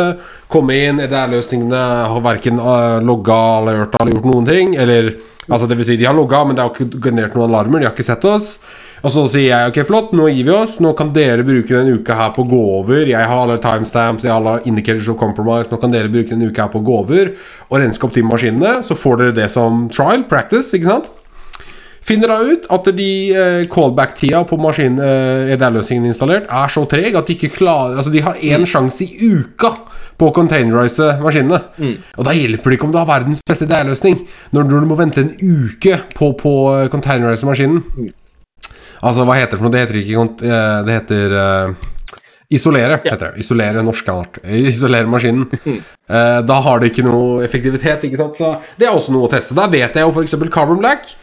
[0.52, 4.76] komme inn, EDR-løsningene har verken uh, logga, eller gjort noen ting.
[4.76, 5.14] Eller
[5.48, 7.88] altså det vil si, de har logga, men det har ikke generert noen alarmer, de
[7.88, 8.58] har ikke sett oss.
[9.04, 10.78] Og så sier jeg ok, flott, nå gir vi oss.
[10.84, 13.02] Nå kan dere bruke denne uka her på å gå over.
[13.10, 15.68] Jeg har alle timestamps, jeg har alle indicators of compromise.
[15.72, 17.34] Nå kan dere bruke denne uka her på å gå over
[17.68, 18.78] og renske opp de maskinene.
[18.88, 21.12] Så får dere det som trial, practice, ikke sant?
[22.04, 27.16] Finner da ut at de eh, callback-tida på maskin, eh, EDR-løsningen installert er så treg
[27.16, 29.72] at de ikke klarer Altså, de har én sjanse i uka
[30.20, 31.60] på å containerise maskinene.
[32.16, 34.20] Og da hjelper det ikke om du har verdens beste EDR-løsning,
[34.56, 38.14] når, du må vente en uke på, på å containerise maskinen.
[39.04, 39.74] Altså, hva heter det for noe?
[39.74, 41.90] Det heter ikke eh, Det heter uh,
[42.54, 43.42] Isolere, heter det.
[43.42, 44.38] Isolere norsk art.
[44.74, 45.48] Isolere maskinen.
[45.50, 48.38] uh, da har det ikke noe effektivitet, ikke sant.
[48.38, 49.58] Så det er også noe å teste.
[49.58, 50.38] Der vet jeg jo f.eks.
[50.54, 51.16] Carbon Black.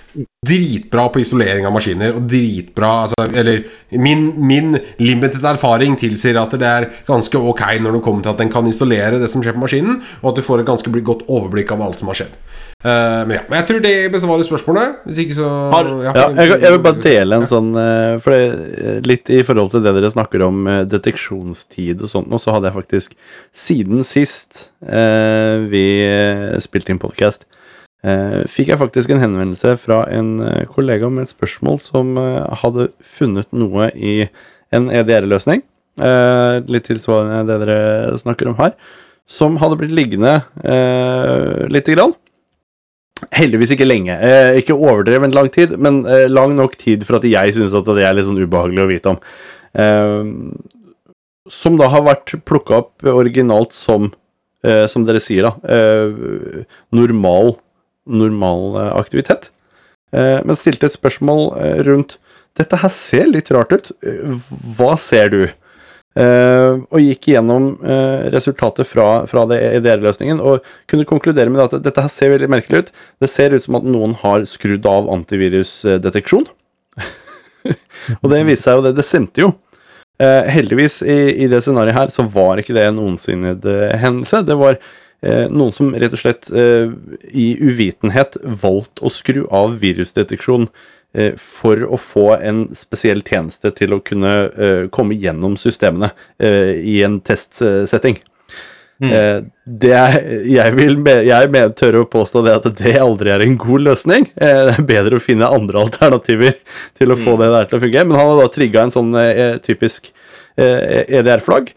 [0.42, 3.60] Dritbra på isolering av maskiner, og dritbra altså, Eller
[3.94, 8.42] min, min limited erfaring tilsier at det er ganske ok når det kommer til at
[8.42, 11.22] den kan isolere det som skjer på maskinen, og at du får et ganske godt
[11.28, 12.34] overblikk av alt som har skjedd.
[12.80, 14.94] Eh, men ja, men jeg tror det besvarer spørsmålet.
[15.04, 18.44] Hvis ikke så Har- Ja, jeg, jeg vil bare dele en sånn eh, For det,
[18.80, 22.70] eh, litt i forhold til det dere snakker om deteksjonstid og sånt, og så hadde
[22.70, 23.12] jeg faktisk
[23.52, 25.84] siden sist eh, vi
[26.64, 27.44] spilte inn podkast,
[28.02, 30.32] eh, fikk jeg faktisk en henvendelse fra en
[30.72, 32.88] kollega med et spørsmål som eh, hadde
[33.18, 34.22] funnet noe i
[34.72, 35.60] en EDR-løsning,
[36.00, 38.72] eh, litt tilsvarende det dere snakker om her,
[39.28, 42.16] som hadde blitt liggende eh, lite grann.
[43.36, 44.16] Heldigvis ikke lenge.
[44.16, 47.88] Eh, ikke overdrevent lang tid, men eh, lang nok tid for at jeg syns at
[47.88, 49.18] det er litt sånn ubehagelig å vite om.
[49.76, 50.30] Eh,
[51.50, 54.12] som da har vært plukka opp originalt som,
[54.64, 57.56] eh, som dere sier, da, eh, normal,
[58.06, 59.50] normal eh, aktivitet.
[60.12, 61.52] Men stilte et spørsmål
[61.86, 62.16] rundt
[62.58, 63.92] Dette her ser litt rart ut.
[64.74, 65.44] Hva ser du?
[66.18, 72.02] Eh, og gikk gjennom uh, resultatet fra, fra EDR-løsningen og kunne konkludere med at dette
[72.02, 72.90] her ser veldig merkelig ut.
[73.22, 76.48] Det ser ut som at noen har skrudd av antivirusdeteksjon.
[78.20, 78.96] og det viste seg jo det.
[78.98, 79.52] Det sendte jo.
[80.20, 84.42] Uh, heldigvis i, i det scenarioet her så var ikke det en ondsinnet eh, hendelse.
[84.44, 84.90] Det var eh,
[85.50, 86.92] noen som rett og slett eh,
[87.28, 90.68] i uvitenhet valgt å skru av virusdeteksjon
[91.12, 96.72] eh, for å få en spesiell tjeneste til å kunne eh, komme gjennom systemene eh,
[96.80, 98.20] i en testsetting.
[99.00, 100.00] Eh, det
[100.52, 104.26] jeg vil jeg tør å påstå det at det aldri er en god løsning.
[104.36, 106.58] Eh, det er bedre å finne andre alternativer
[107.00, 108.08] til å få det der til å fungere.
[108.08, 110.12] Men han har da trigga en sånn eh, typisk
[110.60, 111.72] eh, EDR-flagg.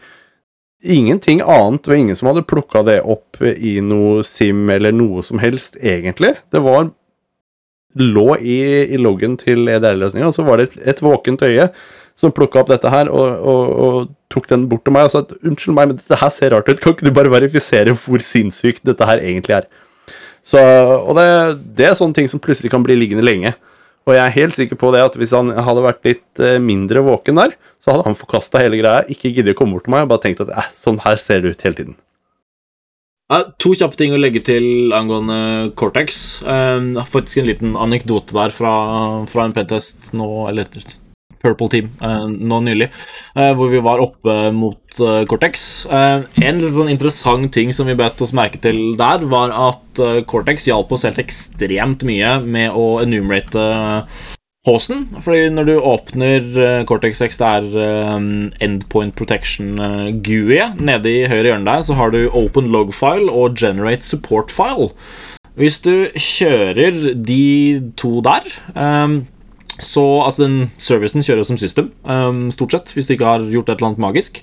[0.84, 5.40] Ingenting annet, og ingen som hadde plukka det opp i noe SIM eller noe som
[5.40, 6.34] helst, egentlig.
[6.52, 6.90] Det var
[7.94, 8.58] lå i,
[8.92, 11.68] i loggen til EDR-løsninga, og så var det et, et våkent øye
[12.20, 15.22] som plukka opp dette her og, og, og tok den bort til meg og sa
[15.24, 18.22] at unnskyld meg, men dette her ser rart ut, kan ikke du bare verifisere hvor
[18.22, 19.70] sinnssykt dette her egentlig er?
[20.44, 21.26] Så, og det,
[21.78, 23.54] det er sånne ting som plutselig kan bli liggende lenge.
[24.04, 27.04] Og jeg er helt sikker på det at hvis han hadde vært litt eh, mindre
[27.06, 30.06] våken der, så hadde han forkasta hele greia, ikke giddet å komme bort til meg
[30.06, 31.96] og bare tenkt at eh, sånn her ser det ut hele tiden.
[33.32, 36.18] Ja, to kjappe ting å legge til angående Cortex.
[36.44, 38.74] Um, faktisk en liten anekdote der fra,
[39.30, 40.68] fra en pentest nå, eller
[41.44, 42.88] Purple Team, uh, nå nylig,
[43.36, 45.84] uh, hvor vi var oppe mot uh, Cortex.
[45.92, 50.66] En litt sånn interessant ting som vi bet oss merke til der, var at Cortex
[50.66, 53.66] hjalp oss helt ekstremt mye med å enumerate
[54.64, 56.46] Hosen, Fordi når du åpner
[56.88, 59.76] Cortex X, det er Endpoint Protection
[60.24, 64.54] GUI, nede i høyre hjørne der, så har du Open Log File og Generate Support
[64.54, 64.88] File.
[65.54, 67.44] Hvis du kjører de
[67.98, 69.12] to der eh,
[69.82, 73.72] så altså den servicen kjører som system, um, stort sett, hvis de ikke har gjort
[73.72, 74.40] et eller annet magisk.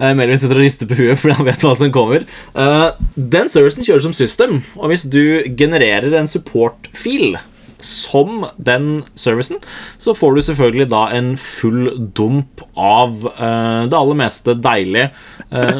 [0.00, 2.24] Uh, Melvin sitter og rister på huet fordi han vet hva som kommer.
[2.56, 5.22] Uh, den servicen kjører som system, og hvis du
[5.58, 7.36] genererer en support-fil
[7.80, 9.60] som den servicen,
[10.00, 15.10] så får du selvfølgelig da en full dump av uh, det aller meste deilige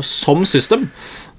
[0.04, 0.88] som system.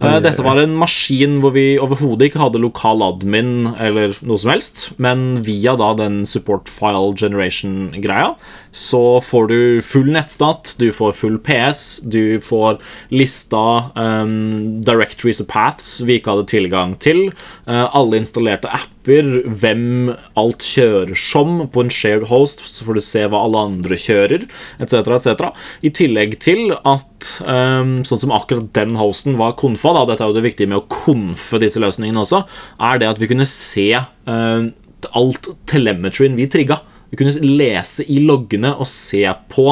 [0.01, 4.49] Eh, Dette var en maskin hvor vi overhodet ikke hadde lokal admin eller noe som
[4.53, 8.31] helst, men via da den support file generation-greia
[8.71, 12.79] så får du full nettstat, du får full PS, du får
[13.13, 17.27] lista um, directories og paths vi ikke hadde tilgang til,
[17.67, 23.03] uh, alle installerte apper, hvem alt kjører som på en shared host, så får du
[23.05, 24.45] se hva alle andre kjører,
[24.83, 25.49] etc., etc.
[25.81, 30.31] I tillegg til at um, sånn som akkurat den hosten var konfa, da, dette er
[30.31, 32.43] jo det viktige med å konfe disse løsningene også,
[32.91, 33.89] er det at vi kunne se
[34.29, 34.71] um,
[35.17, 36.81] alt telemetryen vi trigga.
[37.11, 39.67] Vi kunne lese i loggene og se på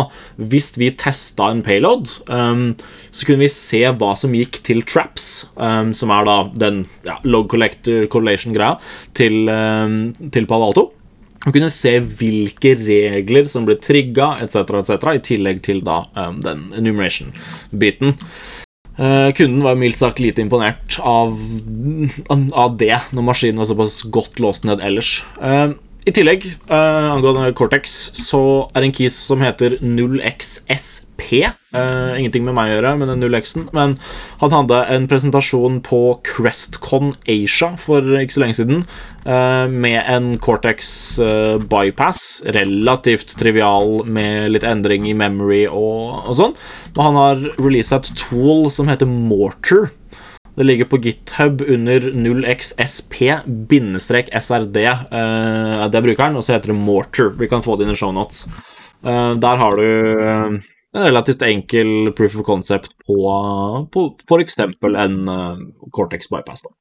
[0.51, 2.73] Hvis vi testa en payload, um,
[3.11, 7.15] så kunne vi se hva som gikk til traps, um, som er da den ja,
[7.23, 8.75] log collector correlation-greia
[9.17, 9.97] til, um,
[10.35, 10.85] til Palo Alto.
[11.45, 16.39] Vi kunne se hvilke regler som ble trigga, etc., etc., i tillegg til da um,
[16.43, 18.17] den enumeration-biten.
[18.99, 21.37] Uh, kunden var mildt sagt lite imponert av,
[22.29, 25.21] av det, når maskinen var såpass godt låst ned ellers.
[25.39, 25.71] Eh,
[26.09, 28.39] I tillegg, uh, angående Cortex, så
[28.73, 31.25] er det en keys som heter 0xSP.
[31.69, 33.67] Uh, ingenting med meg å gjøre, men den 0x-en.
[33.77, 33.93] Men
[34.41, 38.81] han hadde en presentasjon på Crestcon Asia for ikke så lenge siden,
[39.27, 40.89] uh, med en Cortex
[41.21, 42.41] eh, bypass.
[42.57, 46.57] Relativt trivial med litt endring i memory og, og sånn.
[46.95, 49.91] Og han har releasa et tool som heter Mortar.
[50.59, 53.37] Det ligger på GitHub under 0xSP-SRD.
[54.85, 57.29] Eh, det er brukeren, og så heter det Mortar.
[57.39, 58.43] Vi kan få det inn i shownotes.
[59.07, 59.87] Eh, der har du
[60.19, 60.59] eh,
[60.97, 63.15] en relativt enkel proof of concept på,
[63.93, 64.59] på f.eks.
[64.59, 65.57] en eh,
[65.95, 66.67] Cortex bypass.
[66.67, 66.75] Da.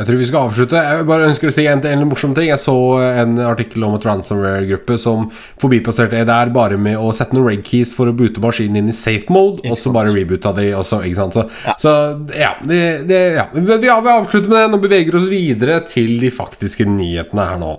[0.00, 0.80] Jeg tror vi skal avslutte.
[0.80, 2.46] Jeg bare ønsker å si en, en morsom ting.
[2.48, 2.72] Jeg så
[3.04, 5.26] en artikkel om et ransomware-gruppe som
[5.60, 8.96] forbipasserte EDR bare med å sette noen reg keys for å boote maskinen inn i
[8.96, 11.02] safe mode, og så bare reboota de, Også.
[11.04, 11.76] Så Ja.
[11.78, 11.92] så,
[12.32, 13.46] ja, det, det, ja.
[13.52, 17.60] Vi, vi vi avslutter med den og beveger oss videre til de faktiske nyhetene her
[17.60, 17.76] nå.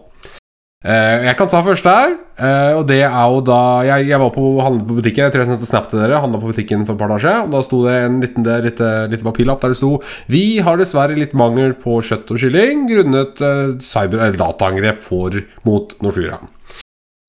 [0.84, 4.32] Eh, jeg kan ta første her, eh, og det er jo da Jeg, jeg var
[4.36, 5.24] på handlet på butikken.
[5.24, 6.20] Jeg tror jeg sendte snap til dere.
[6.20, 7.46] Handla på butikken for et par dager siden.
[7.48, 9.94] Og da sto det en liten der, lite, lite papirlapp der det sto
[10.34, 15.40] Vi har dessverre litt mangel på kjøtt og kylling grunnet eh, cyber- eller dataangrep for,
[15.64, 16.42] mot Nortura.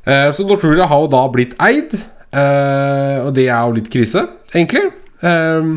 [0.05, 1.95] Eh, så Nortura har jo da blitt eid,
[2.35, 4.89] eh, og det er jo litt krise, egentlig.
[5.23, 5.73] Eh,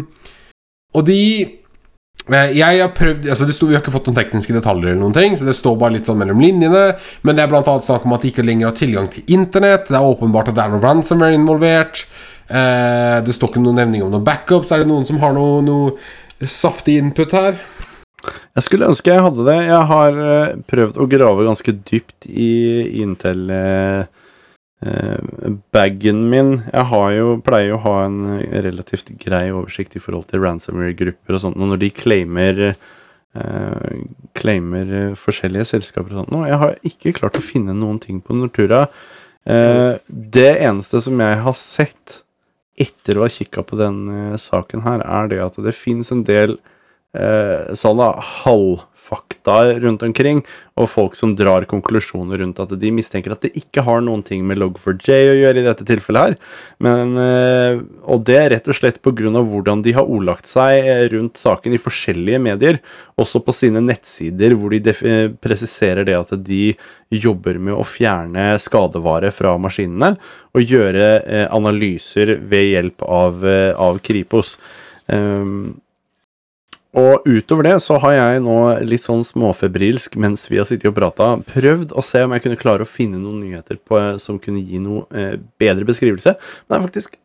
[0.97, 1.66] og de Eh,
[2.27, 5.15] Jeg har prøvd altså det sto, Vi har ikke fått noen tekniske detaljer, eller noen
[5.15, 6.97] ting Så det står bare litt sånn mellom linjene.
[7.23, 9.87] Men det er annet snakk om at de ikke lenger har tilgang til internett.
[9.87, 12.03] Det er åpenbart at det er noe ransomware involvert.
[12.47, 14.71] Eh, det står ikke noen nevning om noen backups.
[14.71, 17.59] Er det noen som har noe, noe saftig input her?
[18.57, 19.57] Jeg skulle ønske jeg hadde det.
[19.69, 22.51] Jeg har eh, prøvd å grave ganske dypt i
[23.03, 24.07] Intel eh,
[24.85, 26.51] eh, bagen min.
[26.73, 28.21] Jeg har jo, pleier jo å ha en
[28.67, 32.63] relativt grei oversikt i forhold til ransomware-grupper og sånt, og når de claimer
[33.37, 33.97] eh,
[34.37, 36.35] claimer eh, forskjellige selskaper og sånt.
[36.37, 38.85] Og jeg har ikke klart å finne noen ting på Nortura.
[39.47, 42.21] Eh, det eneste som jeg har sett
[42.77, 46.23] etter å ha kikka på den eh, saken her, er det at det fins en
[46.27, 46.57] del
[47.17, 48.11] eh, sånne
[49.07, 50.43] halvfakta rundt omkring,
[50.77, 54.45] og folk som drar konklusjoner rundt at de mistenker at det ikke har noen ting
[54.45, 56.35] med Log4j å gjøre i dette tilfellet her.
[56.79, 59.13] Men, eh, og det er rett og slett pga.
[59.17, 62.79] hvordan de har ordlagt seg eh, rundt saken i forskjellige medier,
[63.17, 66.75] også på sine nettsider, hvor de eh, presiserer det at de
[67.09, 70.17] jobber med å fjerne skadevare fra maskinene
[70.53, 73.45] og gjøre analyser ved hjelp av,
[73.77, 74.57] av Kripos.
[75.07, 75.77] Um,
[76.97, 80.97] og utover det så har jeg nå litt sånn småfebrilsk mens vi har sittet og
[80.97, 84.63] prata, prøvd å se om jeg kunne klare å finne noen nyheter på, som kunne
[84.65, 86.33] gi noe eh, bedre beskrivelse.
[86.65, 87.17] Men det er faktisk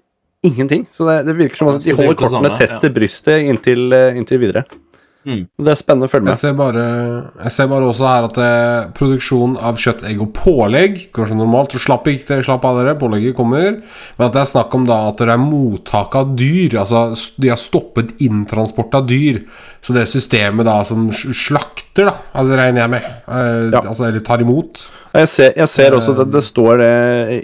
[0.45, 0.87] ingenting.
[0.93, 4.19] Så det, det virker som at de er holder kortene tett til brystet inntil, eh,
[4.21, 4.67] inntil videre.
[5.23, 5.43] Mm.
[5.63, 6.85] Det er spennende å følge Jeg ser bare,
[7.45, 11.39] jeg ser bare også her at eh, produksjon av kjøtt, egg og pålegg går som
[11.39, 11.77] normalt.
[11.77, 13.79] Så slapp ikke slapp av dere, pålegget kommer.
[14.19, 16.79] Men at det er snakk om da at det er mottak av dyr.
[16.83, 17.05] Altså
[17.43, 19.45] de har stoppet inntransport av dyr.
[19.83, 23.81] Så det systemet da som slakter, da, altså regner jeg med, eh, Ja.
[23.87, 26.93] altså eller tar imot Jeg ser, jeg ser også det, det står det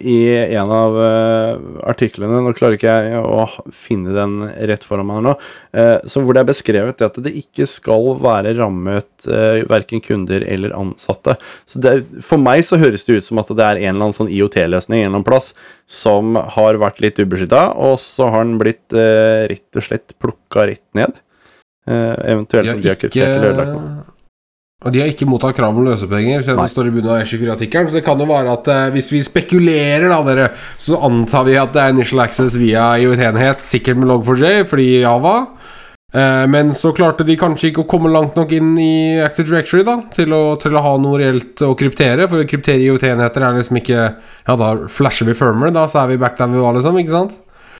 [0.08, 0.16] i
[0.56, 2.40] en av uh, artiklene.
[2.44, 3.44] Nå klarer ikke jeg å
[3.76, 4.38] finne den
[4.70, 5.34] rett foran meg nå.
[5.76, 10.46] uh, så hvor det er beskrevet at det ikke skal være rammet uh, verken kunder
[10.48, 11.36] eller ansatte.
[11.68, 11.94] Så det,
[12.24, 15.02] For meg så høres det ut som at det er en eller annen sånn IOT-løsning
[15.02, 15.52] en eller annen plass
[15.88, 20.70] som har vært litt ubeskytta, og så har den blitt uh, rett og slett plukka
[20.72, 21.20] rett ned.
[21.88, 23.08] Eh, eventuelt ja, ikke
[24.78, 27.22] og de har ikke mottatt krav om løsepenger, selv om det står i bunnen av
[27.24, 27.88] Eshik-artikkelen.
[27.90, 30.44] Så det kan jo være at eh, hvis vi spekulerer, da, dere,
[30.78, 35.34] så antar vi at det er initial access via IOT-enhet, sikkert med log4j, fordi Java.
[36.14, 39.82] Eh, men så klarte de kanskje ikke å komme langt nok inn i Active Directory
[39.84, 42.30] da til å, til å ha noe reelt å kryptere.
[42.30, 46.14] For å kryptere IOT-enheter er liksom ikke Ja, da flasher vi firmware, da, så er
[46.14, 47.02] vi back der vi var, liksom.
[47.02, 47.34] Ikke sant?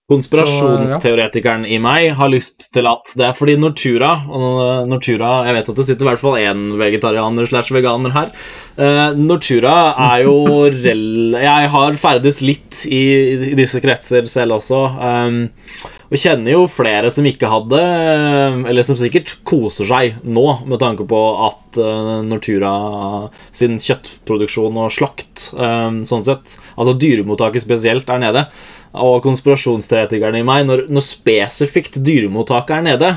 [0.09, 5.69] Konspirasjonsteoretikeren i meg har lyst til at det er fordi Nortura og Nortura, Jeg vet
[5.69, 8.33] at det sitter i hvert fall én vegetarianer slash veganer her.
[8.79, 9.75] Uh, Nortura
[10.15, 10.39] er jo
[10.73, 11.37] rel...
[11.37, 13.05] Jeg har ferdes litt i,
[13.53, 14.81] i disse kretser selv også.
[14.97, 15.43] Um,
[16.09, 20.81] og kjenner jo flere som ikke hadde eh, Eller som sikkert koser seg nå, med
[20.81, 22.73] tanke på at eh, Nortura
[23.53, 28.47] sin kjøttproduksjon og slakt, eh, sånn sett Altså dyremottaket spesielt, er nede.
[28.99, 33.11] Og konspirasjonsteoretikeren i meg, når, når spesifikt dyremottaket er nede,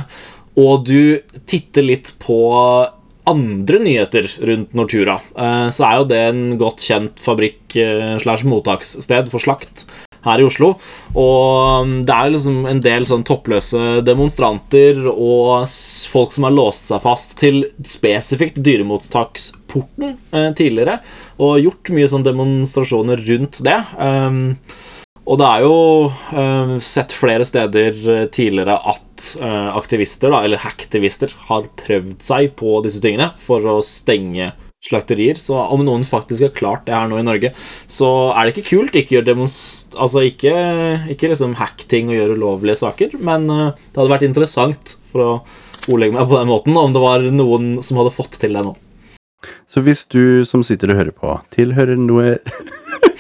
[0.60, 2.42] og du titter litt på
[3.32, 5.16] andre nyheter rundt Nortura,
[5.72, 7.78] så er jo det en godt kjent fabrikk
[8.26, 9.86] slash mottakssted for slakt
[10.26, 10.74] her i Oslo.
[11.18, 15.68] Og um, det er liksom en del sånn toppløse demonstranter og
[16.12, 21.00] folk som har låst seg fast til spesifikt dyremottaksporten eh, tidligere,
[21.42, 23.78] og gjort mye sånn demonstrasjoner rundt det.
[23.98, 24.58] Um,
[25.30, 25.76] og det er jo
[26.10, 32.56] uh, sett flere steder eh, tidligere at uh, aktivister, da, eller hacktivister, har prøvd seg
[32.60, 34.50] på disse tingene for å stenge
[34.86, 35.40] slakterier.
[35.40, 37.54] Så om noen faktisk har klart det her nå i Norge,
[37.92, 38.98] så er det ikke kult.
[39.02, 39.24] Ikke.
[39.24, 40.54] Altså ikke,
[41.14, 45.26] ikke liksom hack ting og gjøre ulovlige saker, men eh, det hadde vært interessant, for
[45.26, 45.34] å
[45.92, 48.76] ordlegge meg på den måten, om det var noen som hadde fått til det nå.
[49.70, 52.38] Så hvis du som sitter og hører på, tilhører noe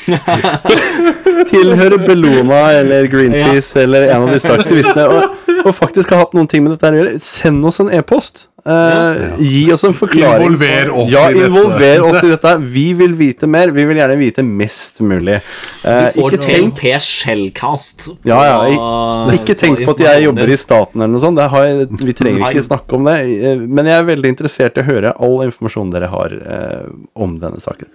[1.52, 5.22] Tilhører Bellona eller Greenpeace eller en av disse aktivistene og,
[5.62, 8.48] og faktisk har hatt noen ting med dette å gjøre, send oss en e-post.
[8.64, 10.46] Eh, Gi oss en forklaring.
[10.52, 11.46] Involver oss ja, i dette.
[11.48, 12.52] involver oss i dette.
[12.62, 13.72] Vi vil vite mer.
[13.74, 15.40] Vi vil gjerne vite mest mulig.
[15.82, 18.06] Du Eh, får ikke tenk Shellcast.
[18.08, 21.38] på- Ja, ja, Ikke tenk på at jeg jobber i staten eller noe sånt.
[21.38, 23.18] Det har jeg, vi trenger ikke snakke om det.
[23.44, 27.40] Eh, Men jeg er veldig interessert i å høre all informasjonen dere har uh, om
[27.40, 27.88] denne saken.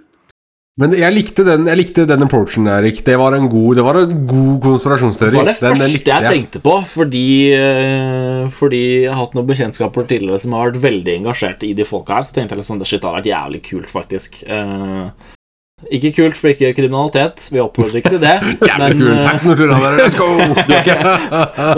[0.77, 2.99] Men jeg likte den, jeg likte den approachen, Erik.
[3.05, 5.31] Det var en god, det var en god konspirasjonsteori.
[5.33, 9.33] Det var det Den- første den jeg tenkte på, fordi, eh, fordi jeg har hatt
[9.33, 12.22] noen bekjentskaper tidligere som har vært veldig engasjert i de folka her.
[12.29, 14.45] Så tenkte jeg liksom det shit hadde vært jævlig kult, faktisk.
[14.47, 15.11] Eh,
[15.97, 18.41] ikke kult for ikke kriminalitet, vi oppfordrer ikke til det.
[18.77, 19.57] Men, eh, men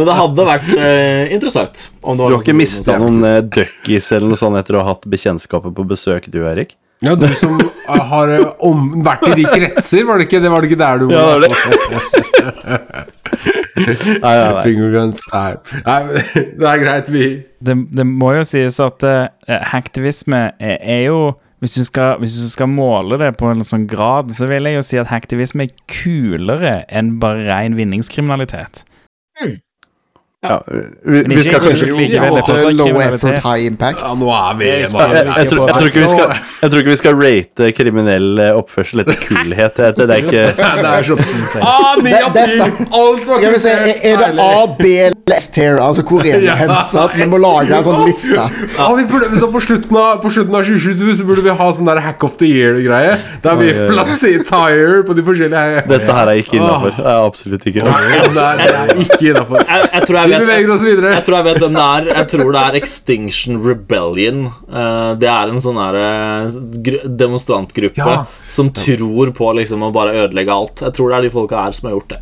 [0.07, 1.89] det hadde vært eh, interessant.
[2.03, 4.89] Om det var Du har ikke mista noen duckies eller noe sånt etter å ha
[4.93, 6.75] hatt bekjentskaper på besøk, du, Erik?
[7.05, 10.51] Ja, du som eh, har eh, om, vært i de kretser, var det ikke det?
[10.51, 13.05] Var det ikke der du Ja, det var det.
[13.79, 14.63] Nei, nei, nei.
[14.65, 15.51] Fingerguns Nei,
[15.87, 15.99] nei
[16.59, 17.27] det er greit, vi
[17.63, 19.29] Det, det må jo sies at uh,
[19.71, 21.21] hacktivisme er, er jo
[21.63, 24.77] hvis du, skal, hvis du skal måle det på en sånn grad, så vil jeg
[24.77, 28.85] jo si at hacktivisme er kulere enn bare ren vinningskriminalitet.
[30.43, 30.63] Ja,
[31.03, 33.99] vi, vi skal kanskje det fortsatt low effort, high impact.
[33.99, 36.71] Ja, nå er vi nå er jeg, jeg, tror, jeg, tror ikke vi skal, jeg
[36.71, 39.81] tror ikke vi skal rate kriminell eh, oppførsel etter kulhet.
[39.81, 40.45] Det, det er ikke
[40.79, 41.99] Det er sånn ah!
[42.37, 42.69] Dette-
[43.25, 45.81] Skal vi se, er er det A, B eller S-tier?
[45.83, 46.73] Altså hvor er det Ja, hen?
[47.17, 48.47] Vi må lage en sånn liste.
[48.79, 51.69] Ja, vi burde, så på, slutten av, på slutten av 2027 så burde vi ha
[51.81, 53.19] sånn der Hack of the Year-greie.
[53.43, 56.95] Der vi plasserer tire på de forskjellige Dette her er ikke innafor.
[56.95, 58.23] Det er absolutt ikke Nei,
[58.63, 59.67] det ikke innafor.
[59.99, 61.13] Jeg tror jeg Vi vet beveger oss videre.
[61.17, 62.09] Jeg tror jeg vet hvem det er.
[62.15, 64.45] Jeg tror det er Extinction Rebellion.
[64.69, 68.27] Eh, det er en sånn der eh, demonstrantgruppe Ja.
[68.49, 70.85] som tror på liksom å bare ødelegge alt.
[70.87, 72.21] Jeg tror det er de folka her som har gjort det.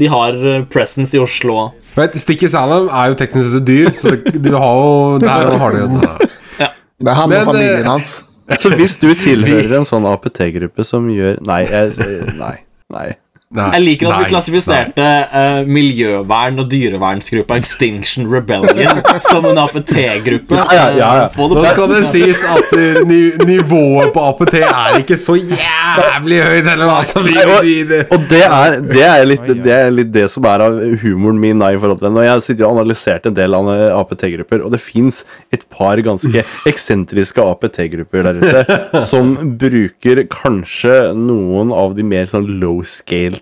[0.00, 1.70] De har eh, presence i Oslo.
[1.96, 5.72] Vet, Sticky Salem er jo teknisk sett et dyr, så du har jo Der har
[5.76, 6.30] du jo det.
[7.02, 8.10] Det er han og familien hans.
[8.62, 11.92] Så hvis du tilhører en sånn APT-gruppe som gjør Nei, jeg,
[12.38, 12.56] nei.
[12.92, 13.06] nei.
[13.52, 19.60] Nei, Jeg liker at nei, vi klassifiserte uh, miljøvern- og dyrevernsgruppa Extinction Rebellion som en
[19.60, 20.56] APT-gruppe.
[20.56, 21.08] Ja, ja, ja.
[21.26, 26.38] Eh, Nå skal det sies at uh, ni, nivået på APT er ikke så jævlig
[26.46, 27.92] høyt heller, da, som vi vil.
[28.06, 31.60] Og det er, det, er litt, det er litt det som er av humoren min
[31.60, 32.22] nei, i forhold til den.
[32.22, 35.22] Og jeg sitter og analysert en del av APT-grupper, og det fins
[35.52, 42.48] et par ganske eksentriske APT-grupper der ute som bruker kanskje noen av de mer sånn
[42.62, 42.80] low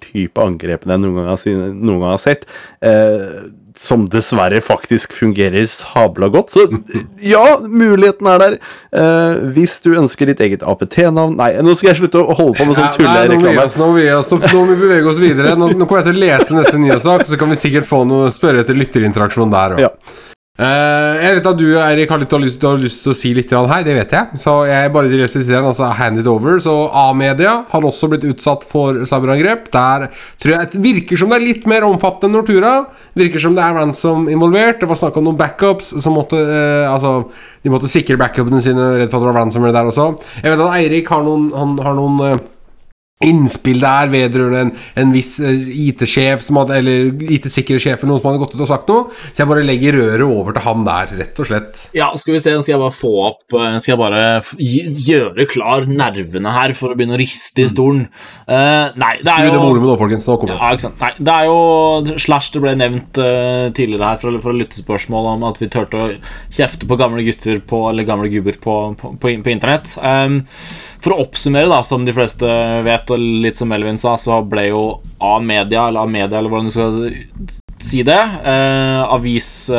[0.00, 2.46] scale-type angrepene jeg noen gang har, noen gang har sett.
[2.80, 6.50] Eh, som dessverre faktisk fungerer sabla godt.
[6.52, 6.66] Så
[7.22, 8.56] ja, muligheten er der.
[8.92, 12.66] Eh, hvis du ønsker ditt eget APT-navn Nei, nå skal jeg slutte å holde på
[12.68, 13.68] med sånn tullereklame.
[13.80, 15.54] nå nå, nå må vi bevege oss videre.
[15.56, 18.28] Nå, nå kommer jeg til å lese neste nyhetssak, så kan vi sikkert få noe
[18.34, 19.86] spørre etter lytterinteraksjon der òg.
[19.86, 19.94] Ja.
[20.60, 23.52] Jeg vet at du Erik, har, litt, har, lyst, har lyst til å si litt
[23.54, 24.40] her, det vet jeg.
[24.42, 26.58] Så jeg bare resiterer den, altså hand it over.
[26.60, 29.70] Så A-media har også blitt utsatt for cyberangrep.
[29.72, 30.08] Der
[30.42, 32.74] tror jeg det virker som det er litt mer omfattende enn Nortura.
[33.16, 34.82] Virker som det er ransom involvert.
[34.82, 37.30] Det var snakk om noen backups som måtte eh, Altså,
[37.62, 40.10] de måtte sikre backupene sine, redd for at det var ransomware der også.
[40.42, 42.40] Jeg vet at Eirik har noen, han har noen eh,
[43.20, 44.70] innspill der vedrørende en,
[45.02, 49.10] en viss eh, IT-sjef eller IT-sikkerhetssjef eller noen som hadde gått ut og sagt noe.
[49.28, 51.82] Så jeg bare legger røret over til han der, rett og slett.
[51.96, 54.22] Ja, skal vi se, skal jeg bare få opp eh, Skal jeg bare
[55.04, 58.06] gjøre klar nervene her for å begynne å riste i stolen.
[58.48, 60.24] Uh, nei, det er Skru det volumet nå, folkens.
[60.26, 60.60] Nå kommer det.
[60.62, 61.04] Ja, ikke sant.
[61.04, 65.44] Nei, det er jo Slash det ble nevnt uh, tidligere her for, for lyttespørsmål om
[65.50, 66.08] at vi turte å
[66.48, 69.92] kjefte på gamle gutter på, eller gamle gubber på, på, på, på internett.
[70.00, 70.40] Um,
[71.00, 72.46] for å oppsummere, da, som de fleste
[72.86, 74.82] vet, og litt som Melvin sa, så ble jo
[75.24, 76.92] A-media, eller A-media, eller hvordan du skal
[77.80, 79.76] si det, eh, avismølle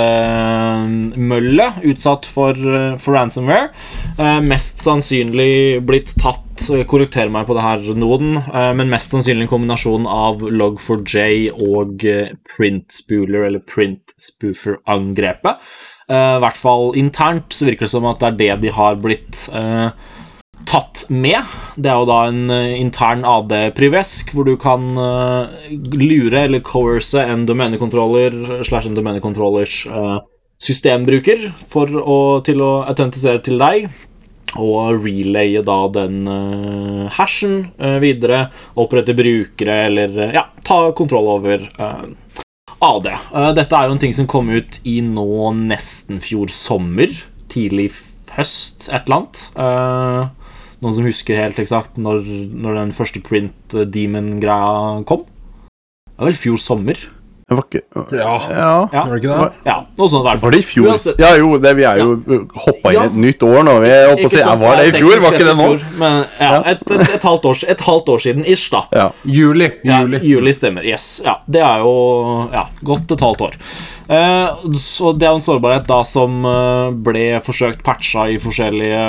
[1.92, 3.70] utsatt for, eh, for ransomware.
[4.18, 9.12] Eh, mest sannsynlig blitt tatt eh, Korrekter meg på det her, Noden, eh, men mest
[9.14, 12.02] sannsynlig en kombinasjon av Log4j og
[12.56, 15.56] Printspooler, eller print-spoofer-angrepet.
[16.12, 18.98] Eh, I hvert fall internt så virker det som at det er det de har
[19.02, 19.90] blitt eh,
[20.68, 21.48] tatt med.
[21.76, 27.24] Det er jo da en eh, intern AD-privesk, hvor du kan eh, lure eller coerce
[27.24, 30.16] en domenekontroller slash en domenekontrollers eh,
[30.62, 33.90] systembruker for å, til å autentisere til deg.
[34.60, 36.26] Og relaye da den
[37.16, 37.54] hashen
[38.04, 38.42] videre,
[38.76, 41.64] opprette brukere eller ja, ta kontroll over
[42.84, 43.08] AD.
[43.56, 47.16] Dette er jo en ting som kom ut i nå nesten fjor sommer.
[47.48, 47.94] Tidlig
[48.36, 50.36] høst, et eller annet.
[50.82, 52.26] Noen som husker helt eksakt når,
[52.58, 55.28] når den første print demon-greia kom?
[56.10, 56.98] Det var vel fjor sommer.
[57.52, 57.82] Det var ikke
[58.16, 58.68] Ja, Ja.
[58.94, 59.48] Ja, var det ikke det?
[59.68, 60.22] ja noe sånt.
[60.22, 60.46] i hvert fall.
[60.48, 60.86] Var det i fjor?
[60.94, 62.14] Uansett- Ja, jo, det, vi er jo
[62.64, 63.74] hoppa inn i et nytt år nå.
[63.84, 65.20] Vi er oppe og Ikke sier, var det i fjor?
[65.26, 65.68] Var ikke det nå?
[66.00, 66.62] Men ja, Ja.
[66.72, 68.86] et, et, et, halvt år, et halvt år siden ish, da.
[68.96, 69.10] Ja.
[69.28, 69.68] Juli.
[69.84, 70.20] Ja, Juli.
[70.24, 70.86] juli stemmer.
[70.88, 71.22] Yes.
[71.26, 73.60] Ja, det er jo ja, godt et halvt år.
[74.12, 74.48] Eh,
[74.80, 79.04] så det er en sårbarhet da som eh, ble forsøkt patcha i forskjellige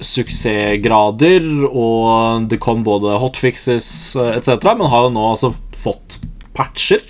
[0.00, 6.20] suksessgrader, og det kom både hotfixes eh, etc., men har jo nå altså fått
[6.56, 7.02] patcher.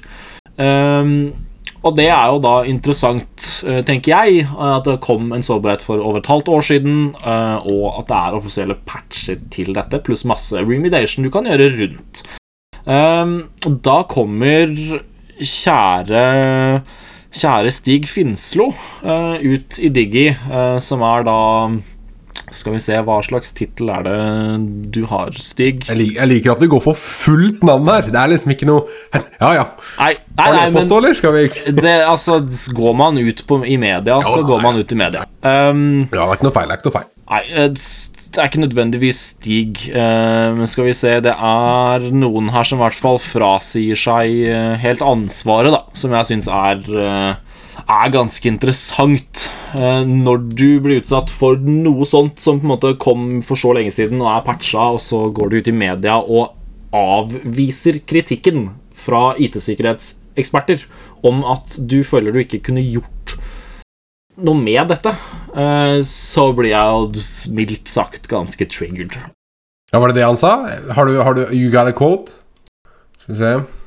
[0.61, 1.33] Um,
[1.81, 6.03] og det er jo da interessant, eh, tenker jeg, at det kom en sårbarhet for
[6.05, 10.27] over et halvt år siden, eh, og at det er offisielle patcher til dette, pluss
[10.29, 12.25] masse remediation du kan gjøre rundt.
[12.91, 14.73] Og da kommer
[15.41, 16.25] kjære
[17.31, 18.73] Kjære Stig Finslo
[19.05, 20.27] eh, ut i Diggi,
[20.83, 21.41] som er da
[22.51, 24.17] Skal vi se, hva slags tittel er det
[24.95, 25.85] du har, Stig?
[25.87, 28.09] Jeg, lik, jeg liker at vi går for fullt navn her.
[28.11, 28.83] Det er liksom ikke noe
[29.45, 29.65] Ja ja.
[30.01, 31.15] Nei, nei, Har du eller?
[31.17, 31.45] Skal vi
[31.85, 32.41] det, altså,
[32.75, 34.49] går man ut på, i media, så nei.
[34.51, 35.25] går man ut i media.
[35.47, 36.71] Um, Ja, det er ikke noe feil.
[36.71, 37.09] Det er ikke noe feil.
[37.31, 39.85] Nei, eh, det er ikke nødvendigvis Stig.
[39.95, 44.35] eh, Men skal vi se, det er noen her som i hvert fall frasier seg
[44.51, 45.85] eh, helt ansvaret, da.
[45.95, 46.83] Som jeg syns er,
[47.87, 49.47] er ganske interessant.
[49.75, 53.75] Eh, Når du blir utsatt for noe sånt som på en måte kom for så
[53.77, 56.57] lenge siden og er patcha, og så går du ut i media og
[56.97, 60.83] avviser kritikken fra IT-sikkerhetseksperter
[61.27, 63.37] om at du føler du ikke kunne gjort
[64.41, 65.13] noe med dette,
[65.55, 69.19] eh, så blir jeg jo mildt sagt ganske triggered.
[69.93, 70.55] Ja, Var det det han sa?
[70.97, 72.33] Har du, har du You got a quote?
[73.19, 73.80] Skal vi se.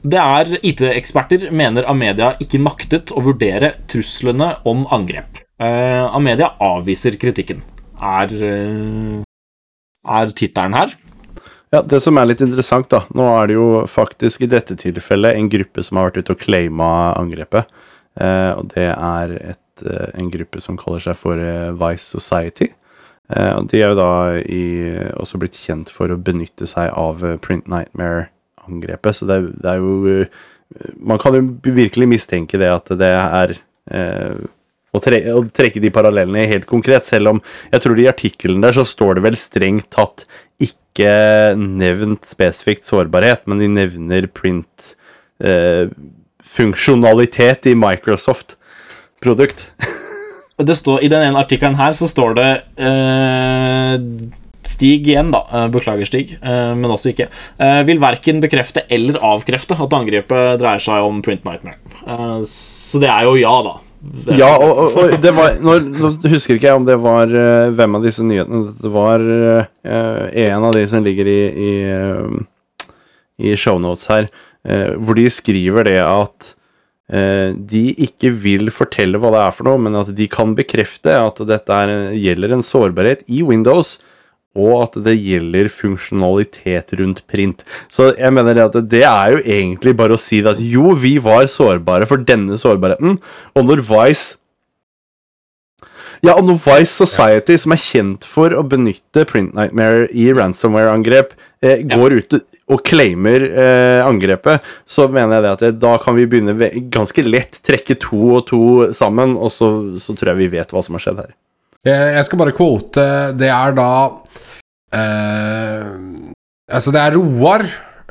[0.00, 5.42] Det er IT-eksperter mener Amedia ikke maktet å vurdere truslene om angrep.
[5.60, 7.60] Uh, Amedia avviser kritikken.
[8.00, 9.20] Er, uh,
[10.08, 10.96] er tittelen her?
[11.70, 15.36] Ja, Det som er litt interessant, da Nå er det jo faktisk i dette tilfellet
[15.36, 16.90] en gruppe som har vært ute og claima
[17.20, 17.68] angrepet.
[18.16, 21.36] Uh, og det er et, en gruppe som kaller seg for
[21.76, 22.72] Vice Society.
[23.30, 24.64] Og de er jo da i,
[25.14, 28.26] også blitt kjent for å benytte seg av Print Print
[28.70, 29.16] Nightmare-angrepet.
[29.16, 33.10] Så det er, det er jo eh, Man kan jo virkelig mistenke det at det
[33.10, 33.56] er
[33.90, 34.36] eh,
[34.90, 37.42] å, tre, å trekke de parallellene helt konkret, selv om
[37.72, 40.26] jeg tror i artikkelen der så står det vel strengt tatt
[40.60, 44.94] ikke nevnt spesifikt sårbarhet, men de nevner print
[45.42, 45.86] eh,
[46.42, 49.70] funksjonalitet i Microsoft-produkt.
[50.60, 52.48] Det står, I den ene artikkelen her så står det
[52.84, 53.94] eh,
[54.66, 55.40] Stig igjen, da.
[55.52, 57.30] Eh, beklager, Stig, eh, men også ikke.
[57.58, 61.78] Eh, vil verken bekrefte eller avkrefte at angrepet dreier seg om Print Nightmare.
[62.48, 63.78] Så det er jo ja, da.
[64.32, 67.28] Ja, og, og, og det var når, nå husker ikke jeg om det var
[67.76, 72.86] hvem av disse nyhetene Det var en av de som ligger i, i, eh,
[73.44, 74.30] i shownotes her,
[74.96, 76.54] hvor de skriver det at
[77.10, 81.40] de ikke vil fortelle hva det er for noe, men at de kan bekrefte at
[81.48, 83.96] dette er, gjelder en sårbarhet i Windows,
[84.58, 87.62] og at det gjelder funksjonalitet rundt print.
[87.92, 90.94] Så jeg mener det at det er jo egentlig bare å si det at jo,
[90.98, 93.18] vi var sårbare for denne sårbarheten,
[93.54, 94.40] og når Vice
[96.20, 101.32] ja, og når Vice Society, som er kjent for å benytte Print Nightmare i ransomware-angrep,
[101.64, 102.36] eh, går ut
[102.70, 107.24] og claimer eh, angrepet, så mener jeg det at det, da kan vi begynne ganske
[107.24, 108.62] lett trekke to og to
[108.96, 111.32] sammen, og så, så tror jeg vi vet hva som har skjedd her.
[111.86, 113.04] Jeg skal bare quote
[113.40, 113.86] Det er da
[114.92, 115.86] eh,
[116.70, 117.64] Altså, det er Roar,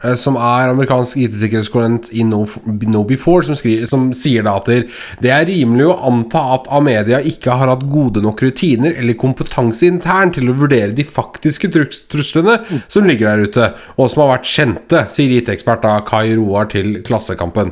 [0.03, 5.31] eh, som er amerikansk IT-sikkerhetskorrent i No- No4, som, skri- som sier da at det-
[5.31, 10.33] er rimelig å anta at Amedia ikke har hatt gode nok rutiner eller kompetanse internt
[10.35, 11.71] til å vurdere de faktiske
[12.11, 12.57] truslene
[12.89, 16.97] som ligger der ute, og som har vært kjente, sier IT-ekspert da Kai Roar til
[17.07, 17.71] Klassekampen.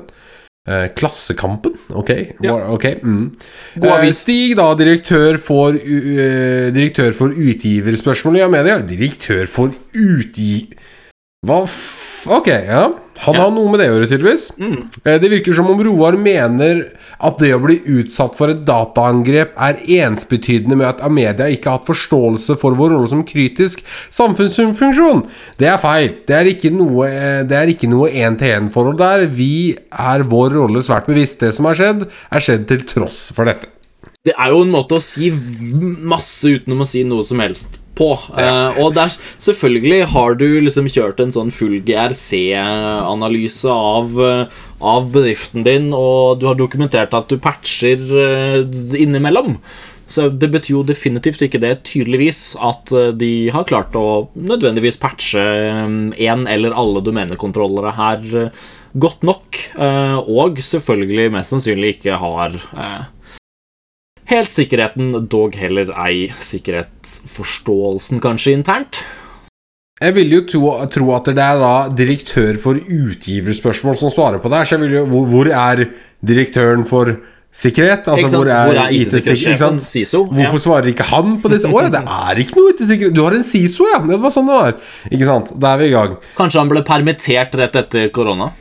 [0.68, 1.78] Eh, klassekampen?
[1.96, 2.10] Ok.
[2.44, 2.58] Ja.
[2.76, 2.98] okay.
[3.02, 3.32] mm.
[3.80, 4.12] Eh.
[4.12, 8.82] Stig, da, direktør for, u- eh, direktør for utgiverspørsmål i Amedia.
[8.84, 10.68] Direktør for utgi...
[11.48, 12.26] Hva f...
[12.28, 12.88] Ok, ja.
[13.26, 14.46] Han har noe med det å gjøre, tydeligvis.
[14.62, 14.78] Mm.
[15.04, 16.84] Eh, Det virker som om Roar mener
[17.20, 21.80] at det å bli utsatt for et dataangrep er ensbetydende med at Amedia ikke har
[21.80, 23.82] hatt forståelse for vår rolle som kritisk
[24.14, 25.24] samfunnsfunksjon.
[25.58, 26.12] Det er feil.
[26.28, 29.26] Det er ikke noe eh, Det er ikke noe én-til-én-forhold der.
[29.34, 31.40] Vi er vår rolle svært bevisst.
[31.42, 33.72] Det som har skjedd, er skjedd til tross for dette.
[34.28, 38.12] Det er jo en måte å si masse utenom å si noe som helst på.
[38.38, 39.14] Eh, og der,
[39.44, 46.42] selvfølgelig har du liksom kjørt en sånn full GRC-analyse av, uh, av bedriften din, og
[46.42, 48.62] du har dokumentert at du patcher uh,
[48.98, 49.58] innimellom.
[50.08, 55.42] Så det betyr jo definitivt ikke det, tydeligvis, at de har klart å nødvendigvis patche
[56.16, 58.24] én eller alle domenekontrollere her
[58.96, 59.60] godt nok,
[60.32, 62.56] og selvfølgelig mest sannsynlig ikke har
[64.28, 69.00] Helt sikkerheten, dog heller ei sikkerhetsforståelsen, kanskje internt.
[69.98, 74.52] Jeg vil jo tro, tro at det er da direktør for utgiverspørsmål som svarer på
[74.52, 74.68] det her.
[74.68, 75.86] Så jeg vil jo, hvor, hvor er
[76.28, 77.14] direktøren for
[77.56, 78.12] sikkerhet?
[78.12, 79.08] Altså, hvor er, IT-sikkerhet?
[79.08, 79.80] IT-sikkerhetssjefen?
[79.88, 80.24] SISO?
[80.36, 81.72] Hvorfor svarer ikke han på disse?
[81.72, 83.16] Å ja, det er ikke noe IT-sikkerhet.
[83.16, 84.04] Du har en SISO, ja.
[84.12, 84.78] Det var sånn det var.
[85.10, 85.56] Ikke sant.
[85.56, 86.20] Da er vi i gang.
[86.38, 88.52] Kanskje han ble permittert rett etter korona?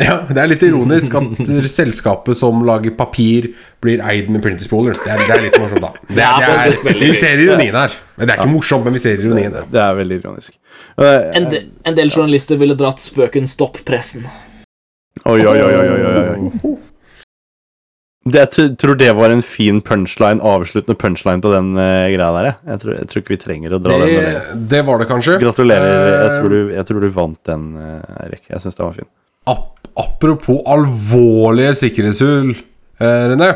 [0.00, 1.40] Ja, Det er litt ironisk at
[1.70, 3.52] selskapet som lager papir,
[3.84, 4.96] blir eid med Printer Spoler.
[4.98, 5.90] Det er, det er litt morsomt, da.
[6.08, 7.94] Det, Det er det er, vi ser ironien her.
[8.18, 9.54] Men Det er ikke morsomt, men vi ser ironien.
[9.70, 10.56] Det er veldig ironisk.
[10.98, 14.26] Eh, En, de, en del journalister ville dratt spøken 'stopp pressen'.
[15.30, 16.74] Oi, oi, oi, oi, oi, oi, oi.
[18.24, 22.46] Det, jeg tror det var en fin punchline, avsluttende punchline på den uh, greia der.
[22.48, 22.56] jeg.
[22.72, 24.14] Jeg tror, jeg tror ikke vi trenger å dra den.
[24.16, 25.36] Det, det var det kanskje.
[25.42, 25.92] Gratulerer.
[25.92, 27.66] Jeg Eh, tror, du, jeg tror du vant den,
[28.24, 28.42] Eirik.
[28.48, 29.10] Jeg syns den var fin.
[29.46, 32.54] ap apropos alvorlige sikkerhetshull,
[33.00, 33.52] eh, René.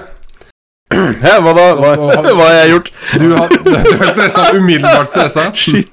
[0.94, 1.64] Hæ, hva da?
[1.76, 2.90] Hva, Så- hva har jeg gjort?
[3.20, 4.46] Du har, du er stressa.
[4.56, 5.48] Umiddelbart stressa.
[5.64, 5.92] Shit.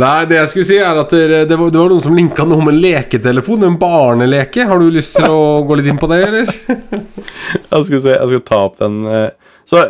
[0.00, 2.44] Nei, det jeg skulle si, er at det, det, var, det var noen som linka
[2.48, 3.66] noe med leketelefon.
[3.68, 4.64] En barneleke.
[4.68, 6.52] Har du lyst til å gå litt inn på det, eller?
[6.54, 9.26] Jeg skal se, jeg skal ta opp den eh,
[9.68, 9.82] Så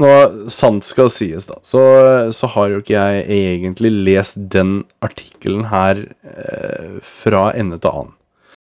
[0.00, 0.10] nå,
[0.54, 1.80] sant skal sies, da, så,
[2.32, 8.14] så har jo ikke jeg egentlig lest den artikkelen her eh, fra ende til annen.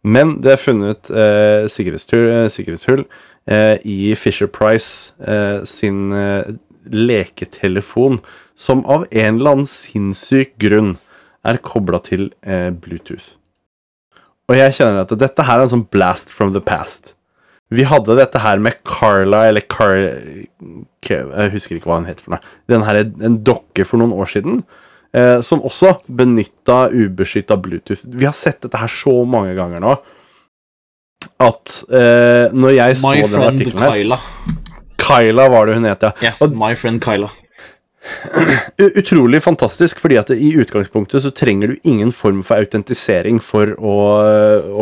[0.04, 3.06] Men det er funnet eh, sikkerhetshull, eh, sikkerhetshull
[3.48, 6.52] eh, i Fisher Price eh, sin eh,
[6.92, 8.20] leketelefon,
[8.56, 10.98] som av en eller annen sinnssyk grunn
[11.48, 13.34] er kobla til eh, Bluetooth.
[14.52, 17.14] Og jeg kjenner at dette her er en sånn blast from the past.
[17.74, 19.96] Vi hadde dette her med Carla, eller Car...
[21.04, 22.52] Jeg husker ikke hva hun het for noe.
[22.70, 24.62] Den her, en dokke for noen år siden,
[25.14, 28.04] eh, som også benytta ubeskytta Bluetooth.
[28.06, 29.96] Vi har sett dette her så mange ganger nå
[31.44, 34.18] at eh, når jeg så den artikkelen her Kyla.
[35.04, 36.12] Kyla var det hun het, ja.
[36.24, 37.30] Yes, Og- my friend Kyla.
[38.78, 43.94] Utrolig fantastisk, fordi at i utgangspunktet så trenger du ingen form for autentisering for å,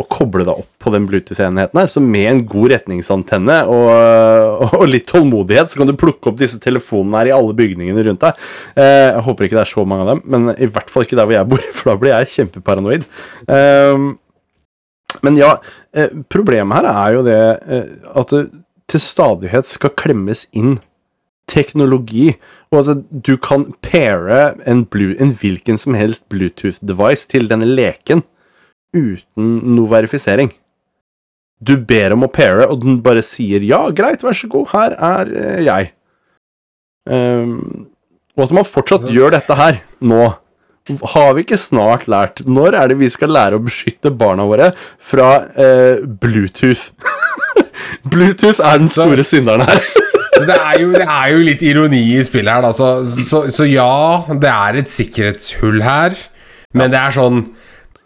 [0.00, 1.90] å koble deg opp på den Bluetooth-enheten her.
[1.92, 6.58] Så med en god retningsantenne og, og litt tålmodighet, så kan du plukke opp disse
[6.62, 8.42] telefonene her i alle bygningene rundt deg.
[8.74, 11.20] Eh, jeg håper ikke det er så mange av dem, men i hvert fall ikke
[11.20, 13.06] der hvor jeg bor, for da blir jeg kjempeparanoid.
[13.46, 14.10] Eh,
[15.22, 15.54] men ja,
[15.94, 18.46] eh, problemet her er jo det eh, at det
[18.92, 20.76] til stadighet skal klemmes inn
[21.50, 22.32] teknologi,
[22.72, 28.22] og at du kan paire en, blue, en hvilken som helst Bluetooth-device til denne leken
[28.96, 30.52] uten noe verifisering.
[31.62, 34.96] Du ber om å paire, og den bare sier 'ja, greit, vær så god, her
[34.98, 35.92] er eh, jeg'.
[37.06, 37.86] Um,
[38.36, 40.34] og at man fortsatt Altså- gjør dette her, nå.
[41.14, 44.72] Har vi ikke snart lært Når er det vi skal lære å beskytte barna våre
[44.98, 46.90] fra eh, Bluetooth?
[48.10, 49.78] Bluetooth er den store synderen her.
[50.48, 52.72] Det, er jo, det er jo litt ironi i spillet her, da.
[52.76, 52.90] Så,
[53.28, 56.16] så, så ja, det er et sikkerhetshull her,
[56.78, 57.44] men det er sånn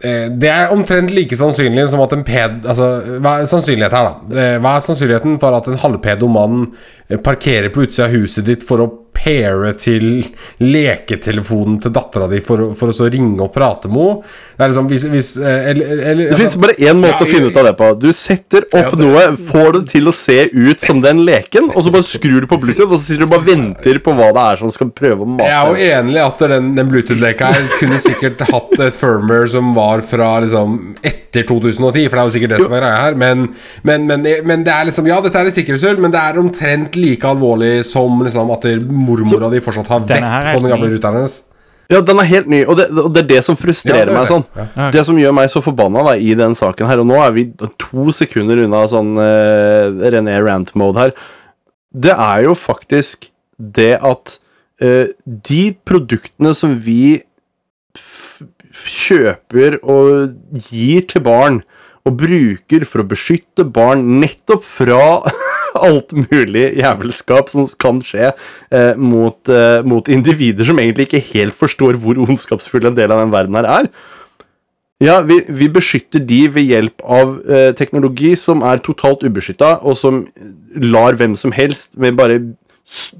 [0.03, 2.59] Det er omtrent like sannsynlig som at en ped...
[2.69, 2.91] Altså,
[3.25, 4.37] hva er sannsynlighet her, da?
[4.43, 6.67] Eh, Hva er sannsynligheten for at en halvpedo mann
[7.09, 10.21] eh, parkerer på utsida av huset ditt for å paire til
[10.61, 14.35] leketelefonen til dattera di for, for å så ringe og prate med henne?
[14.57, 17.29] Det er liksom hvis, hvis eh, eller, eller, Det finnes bare én måte Ja, å
[17.29, 17.89] finne ut av det på.
[18.01, 21.71] Du setter Ja, opp det- noe, får det til å se ut som den leken,
[21.75, 24.15] og så bare skrur du på Bluetooth, og så sitter du bare og venter på
[24.17, 26.71] hva det er som skal prøve å mate Jeg er jo enig i at den,
[26.79, 30.77] den Bluetooth-leka her kunne sikkert hatt et firmware som var fra liksom
[31.07, 33.19] etter 2010, for det er jo sikkert det som er greia her.
[33.21, 33.49] Men,
[33.87, 36.97] men, men, men det er liksom Ja, dette er et sikkerhetshull, men det er omtrent
[37.01, 41.37] like alvorlig som liksom at mormora di fortsatt har vett på den gamle ruteren hennes.
[41.87, 44.15] Ja, den er helt ny, og det, og det er det som Ja, frustrerer det
[44.15, 44.33] er meg det.
[44.33, 44.47] sånn.
[44.75, 44.89] Ja.
[44.97, 47.45] Det som gjør meg så forbanna da, i den saken her, og nå er vi
[47.79, 51.15] to sekunder unna sånn uh, René Rant-mode her,
[51.95, 54.35] det er jo faktisk det at
[54.83, 57.23] uh, de produktene som vi
[58.85, 60.35] kjøper og
[60.69, 61.63] gir til barn,
[62.07, 65.01] og bruker for å beskytte barn nettopp fra
[65.87, 71.57] alt mulig jævelskap som kan skje eh, mot, eh, mot individer som egentlig ikke helt
[71.59, 73.91] forstår hvor ondskapsfull en del av den verden her er.
[75.03, 79.99] Ja, vi, vi beskytter de ved hjelp av eh, teknologi som er totalt ubeskytta, og
[80.01, 80.23] som
[80.73, 82.39] lar hvem som helst med bare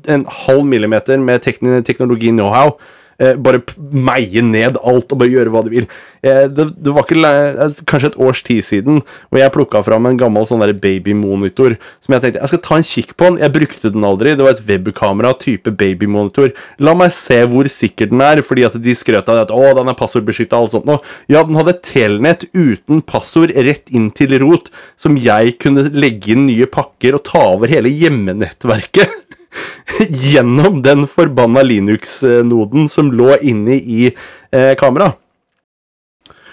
[0.09, 2.77] en halv millimeter med teknologi know-how
[3.17, 5.87] bare meie ned alt og bare gjøre hva de vil.
[6.27, 10.09] Eh, det, det var ikke eh, kanskje et års tid siden hvor jeg plukka fram
[10.09, 13.41] en gammel sånn babymonitor som jeg tenkte jeg skal ta en kikk på den.
[13.45, 14.35] Jeg brukte den aldri.
[14.37, 16.55] Det var et webkamera type babymonitor.
[16.83, 19.93] La meg se hvor sikker den er, fordi at de skrøt av at å, den
[19.93, 21.03] er passordbeskytta og alt sånt noe.
[21.33, 26.35] Ja, den hadde et telnett uten passord rett inn til rot, som jeg kunne legge
[26.35, 29.23] inn nye pakker og ta over hele hjemmenettverket.
[30.31, 35.19] Gjennom den forbanna Linux-noden som lå inne i eh, kameraet.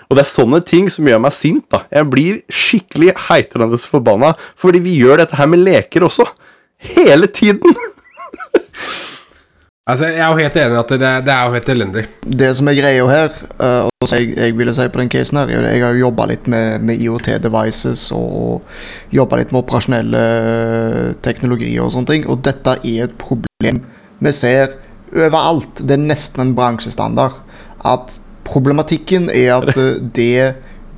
[0.10, 1.66] Og det er sånne ting som gjør meg sint.
[1.74, 1.86] da.
[1.90, 6.28] Jeg blir skikkelig heitrende forbanna, fordi vi gjør dette her med leker også.
[6.94, 7.74] Hele tiden!
[9.84, 12.04] Altså, Jeg er jo helt enig i at det, det er jo helt elendig.
[12.24, 15.42] Det som er greia her, eh, og som jeg, jeg ville si på den casen
[15.42, 18.64] her, er at jeg har jo jobba litt med, med IOT-devices og
[19.12, 23.82] jobba litt med operasjonelle eh, teknologier og sånne ting, og dette er et problem
[24.24, 24.78] vi ser
[25.12, 25.84] overalt.
[25.84, 27.42] Det er nesten en bransjestandard.
[27.84, 30.54] At problematikken er at eh, det,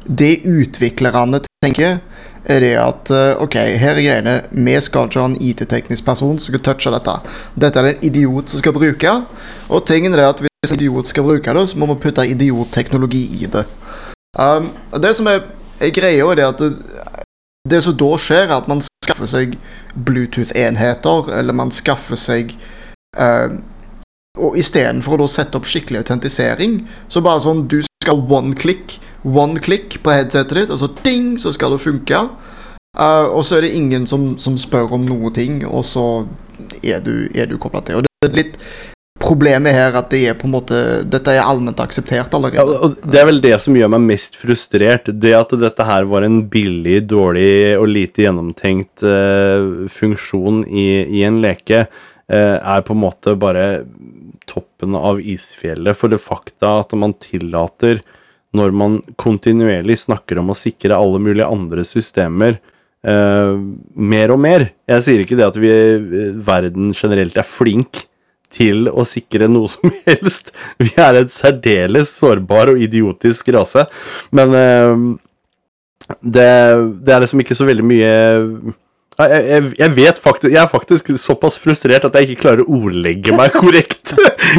[0.06, 2.04] det utviklerne tenker,
[2.46, 4.36] er det at eh, OK, her er greiene.
[4.52, 7.16] Vi skal ikke ha en IT-teknisk person som skal touche dette.
[7.58, 9.16] Dette er det en idiot som skal bruke.
[9.70, 13.24] Og tingen er at hvis en idiot skal bruke det, så må vi putte idiotteknologi
[13.42, 13.66] i det.
[14.38, 14.70] Um,
[15.02, 15.46] det som er,
[15.80, 16.62] er greia, er at
[17.70, 19.56] det, som da skjer, er at man skaffer seg
[19.96, 22.58] Bluetooth-enheter, eller man skaffer seg
[23.18, 23.56] uh,
[24.36, 29.60] Og istedenfor å sette opp skikkelig autentisering, så bare sånn Du skal one click, one
[29.60, 32.26] click på headsetet ditt, og så ding, så skal det funke.
[32.96, 36.26] Uh, og så er det ingen som, som spør om noe ting, og så
[36.86, 38.00] er du, er du kobla til.
[38.00, 38.62] Og det er litt
[39.26, 42.60] Problemet her at det er på en måte Dette er allment akseptert allerede.
[42.60, 45.08] Ja, og Det er vel det som gjør meg mest frustrert.
[45.08, 51.24] Det at dette her var en billig, dårlig og lite gjennomtenkt uh, funksjon i, i
[51.28, 53.86] en leke, uh, er på en måte bare
[54.52, 58.04] toppen av isfjellet for det fakta at man tillater,
[58.56, 62.60] når man kontinuerlig snakker om å sikre alle mulige andre systemer,
[63.06, 63.54] eh,
[63.96, 64.70] mer og mer.
[64.90, 65.72] Jeg sier ikke det at vi,
[66.46, 68.06] verden generelt er flink
[68.56, 70.54] til å sikre noe som helst.
[70.82, 73.86] Vi er en særdeles sårbar og idiotisk rase.
[74.36, 75.06] Men eh,
[76.22, 76.50] det,
[77.06, 78.16] det er liksom ikke så veldig mye
[79.16, 82.80] jeg, jeg, jeg vet faktisk Jeg er faktisk såpass frustrert at jeg ikke klarer å
[82.82, 84.14] ordlegge meg korrekt.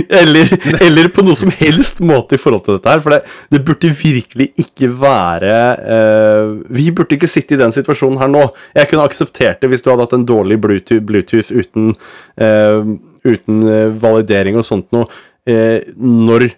[0.08, 0.50] eller,
[0.82, 3.02] eller på noe som helst måte i forhold til dette her.
[3.04, 3.20] For det,
[3.52, 8.46] det burde virkelig ikke være uh, Vi burde ikke sitte i den situasjonen her nå.
[8.76, 11.92] Jeg kunne akseptert det hvis du hadde hatt en dårlig Bluetooth, Bluetooth uten,
[12.40, 12.80] uh,
[13.26, 16.48] uten eh, validering og sånt noe uh, når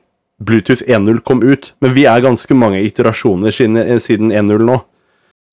[0.44, 1.72] Bluetooth 1.0 kom ut.
[1.82, 4.78] Men vi er ganske mange iterasjoner siden, siden 1.0 nå.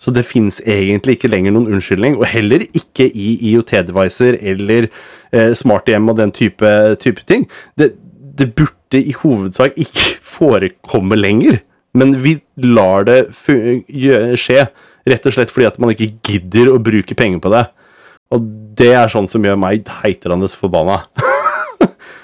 [0.02, 4.90] Så det fins egentlig ikke lenger noen unnskyldning, og heller ikke i IOT-devicer eller
[5.32, 6.72] eh, smarthjem og den type,
[7.02, 7.48] type ting.
[7.80, 7.94] Det,
[8.36, 11.62] det burde i hovedsak ikke forekomme lenger,
[11.96, 14.68] men vi lar det skje,
[15.08, 17.64] rett og slett fordi at man ikke gidder å bruke penger på det.
[18.36, 21.06] Og det er sånn som gjør meg heiterandes forbanna.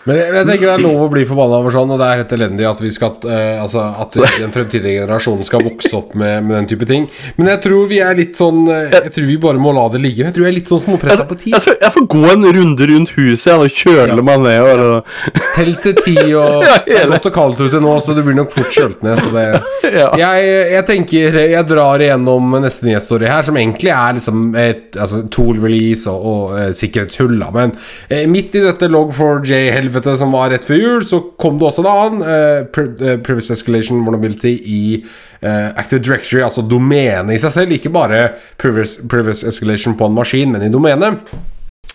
[0.08, 2.22] Men jeg, jeg tenker det er lov å bli forbanna over sånn, og det er
[2.24, 6.48] helt elendig at vi skal uh, Altså at den fremtidige generasjonen skal vokse opp med,
[6.48, 7.06] med den type ting.
[7.38, 10.02] Men jeg tror vi er litt sånn eh, Jeg tror vi bare må la det
[10.02, 10.26] ligge.
[10.26, 11.54] Jeg tror jeg er litt sånn småpressa på tid.
[11.54, 14.26] Jeg, jeg, jeg får gå en runde rundt huset og kjøle Ja.
[14.26, 14.62] meg ned.
[14.66, 18.16] Og, og, Tell til ti, og Ja, det er godt og kaldt ute nå, så
[18.18, 19.22] det blir nok fort kjølt ned.
[19.22, 19.46] Så det,
[20.02, 20.10] ja.
[20.24, 25.22] jeg, jeg tenker Jeg drar igjennom neste nyhetsstory her, som egentlig er liksom et altså,
[25.34, 27.38] tool release og, og uh, sikkerhetshull.
[27.54, 31.84] Men uh, midt i dette log4j-helvetet som var rett før jul, så kom det også
[31.84, 37.40] en annen eh, pre eh, Previous Escalation Vulnerability i eh, Active Directory, altså domenet i
[37.42, 37.78] seg selv.
[37.78, 38.32] Ikke bare
[38.62, 41.34] previous, previous Escalation på en maskin, men i domenet.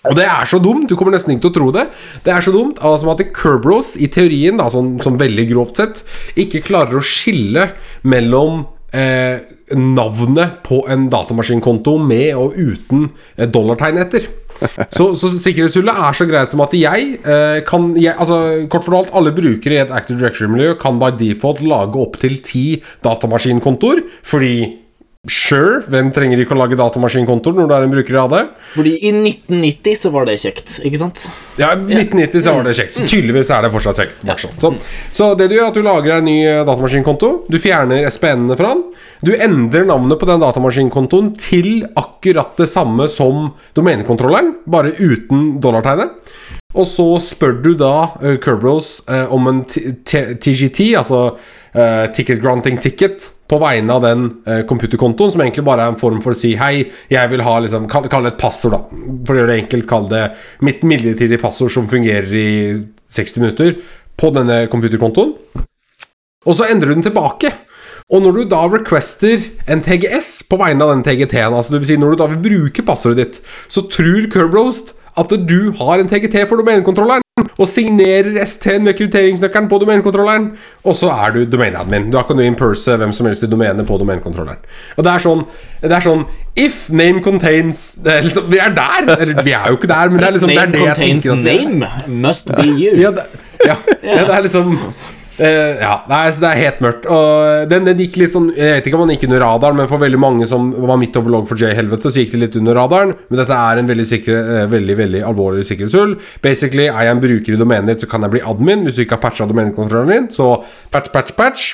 [0.06, 1.86] Og det er så dumt, du kommer nesten ikke til å tro det.
[2.22, 6.02] Det er så dumt altså at Kerberos i teorien, da, sånn, sånn veldig grovt sett,
[6.38, 7.70] ikke klarer å skille
[8.06, 9.42] mellom eh,
[9.74, 14.28] navnet på en datamaskinkonto med og uten eh, dollartegn etter.
[14.96, 18.38] Så, så sikkerhetshullet er så greit som at jeg eh, kan jeg, altså,
[18.72, 22.66] Kort fortalt, alle brukere i et Active Directory-miljø kan by default lage opptil ti
[23.04, 24.56] datamaskinkontoer, fordi
[25.26, 28.42] Sure, hvem trenger ikke å lage datamaskinkontoer når du er en bruker av det?
[28.76, 31.24] Fordi i 1990 så var det kjekt, ikke sant?
[31.58, 32.94] Ja, i 1990 så var det kjekt.
[32.94, 34.20] Så tydeligvis er det fortsatt kjekt.
[34.28, 34.36] Ja.
[34.38, 34.72] Så,
[35.16, 37.32] så det du gjør, er at du lager deg en ny eh, datamaskinkonto.
[37.50, 38.84] Du fjerner SPN-ene fra den.
[39.26, 46.14] Du endrer navnet på den datamaskinkontoen til akkurat det samme som domenekontrolleren, bare uten dollartegnet.
[46.76, 52.80] Og så spør du da uh, Kerberos uh, om en TGT, altså uh, Ticket Granting
[52.82, 54.22] Ticket, på vegne av den
[54.66, 57.84] computerkontoen, som egentlig bare er en form for å si hei, jeg vil ha liksom
[57.86, 58.80] Kall, det et passord, da.
[59.22, 60.22] For å gjøre det enkelt, kall det
[60.66, 62.48] mitt midlertidige passord som fungerer i
[63.14, 63.76] 60 minutter,
[64.18, 65.36] på denne computerkontoen.
[66.42, 67.52] Og så endrer du den tilbake.
[68.10, 72.00] Og når du da requester en TGS på vegne av den TGT-en, altså vil si
[72.02, 76.42] når du da vil bruke passordet ditt, så tror Kerbroast at du har en TGT
[76.48, 77.22] for domenekontrolleren,
[77.56, 80.50] og signerer ST-en med krypteringsnøkkelen på domenekontrolleren,
[80.84, 82.10] og så er du domaneadmin.
[82.12, 84.60] Da kan du impurse hvem som helst i domenet på domenekontrolleren.
[84.96, 85.44] Og det er sånn
[85.82, 86.24] Det er sånn
[86.56, 89.42] If name contains det er liksom, Vi er der!
[89.44, 91.44] Vi er jo ikke der, men det er liksom det er det jeg tenker at
[91.44, 91.68] vi er.
[91.68, 91.90] name.
[92.24, 92.96] Must be you.
[93.00, 93.26] Ja, det,
[93.66, 93.76] ja,
[94.16, 94.72] ja, det er liksom
[95.38, 97.08] eh, Ja, er, så det er helt mørkt.
[97.12, 99.90] Og den, den gikk litt sånn Jeg vet ikke om den gikk under radaren, men
[99.90, 103.14] for veldig mange som var midt oppe log4j-helvete, så gikk det litt under radaren.
[103.28, 106.16] Men dette er en veldig, sikre, uh, veldig, veldig alvorlig sikkerhetshull.
[106.44, 108.86] Basically, er jeg en bruker i domenet ditt, så kan jeg bli admin.
[108.86, 110.54] Hvis du ikke har patcha domenekontrolleren din, så
[110.94, 111.70] patch, patch, patch.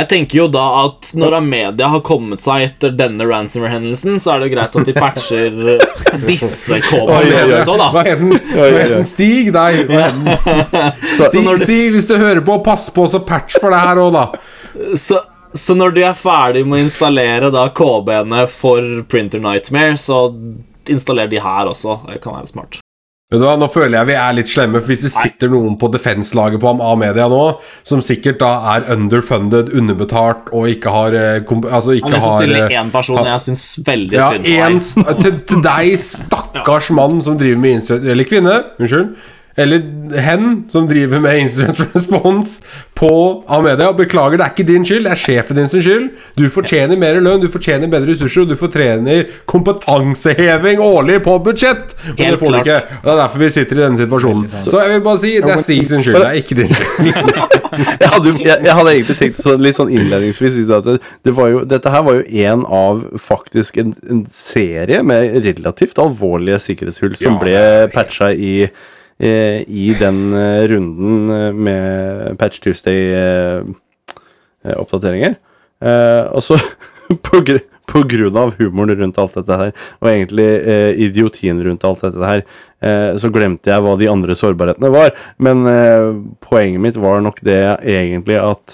[0.00, 4.40] Jeg tenker jo da at når Amedia har kommet seg etter denne ransomware-hendelsen, så er
[4.40, 5.58] det jo greit at de patcher
[6.24, 7.42] disse oi, kodene oi.
[7.58, 7.88] også, da.
[7.92, 8.22] Hva het
[8.94, 9.04] den?
[9.04, 9.50] Stig?
[9.52, 9.72] Nei.
[11.26, 14.24] Stig, Stig, hvis du hører på, pass på så patch for det her òg, da.
[14.96, 15.20] Så,
[15.52, 20.28] Så når de er ferdig med å installere da KB-ene for Printer Nightmare, så
[20.88, 22.00] installer de her også.
[22.06, 22.80] Det kan være smart.
[23.30, 25.76] Vet du hva, Nå føler jeg vi er litt slemme, for hvis det sitter noen
[25.78, 27.42] på defense-laget på A-media nå,
[27.86, 32.74] som sikkert da er underfunded, underbetalt og ikke har eh, Altså ikke mest har eh,
[32.80, 34.56] én person jeg syns veldig Ja, synd på.
[34.66, 39.12] en, til, til deg, stakkars mann som driver med incident Eller kvinne, unnskyld.
[39.56, 39.82] Eller
[40.20, 42.62] hen som driver med incident response
[42.94, 43.10] på
[43.48, 43.92] A-media.
[43.96, 46.08] Beklager, det er ikke din skyld, det er sjefen din sin skyld.
[46.38, 51.96] Du fortjener mer lønn, du fortjener bedre ressurser, og du fortjener kompetanseheving årlig på budsjett!
[52.06, 52.78] Men det Helt får du ikke.
[53.00, 54.46] og Det er derfor vi sitter i denne situasjonen.
[54.68, 57.10] Så jeg vil bare si det er Stig sin skyld, det er ikke din skyld.
[58.02, 60.96] jeg, hadde, jeg, jeg hadde egentlig tenkt så, litt sånn innledningsvis at det,
[61.26, 66.00] det var jo, Dette her var jo en av faktisk en, en serie med relativt
[66.02, 68.54] alvorlige sikkerhetshull som Ja, ble det patcha i,
[69.20, 75.34] i den eh, runden eh, med Patch Tuesday-oppdateringer.
[75.80, 76.58] Eh, og så
[77.26, 77.40] på,
[77.90, 82.30] på grunn av humoren rundt alt dette her, og egentlig eh, idiotien rundt alt dette
[82.32, 82.40] her,
[82.84, 85.10] eh, så glemte jeg hva de andre sårbarhetene var.
[85.42, 86.08] Men eh,
[86.46, 88.64] poenget mitt var nok det egentlig at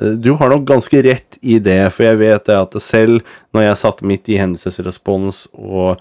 [0.00, 3.14] eh, du har nok ganske rett i det, for jeg vet det at selv
[3.56, 6.00] når jeg satt midt i hendelsesrespons og eh,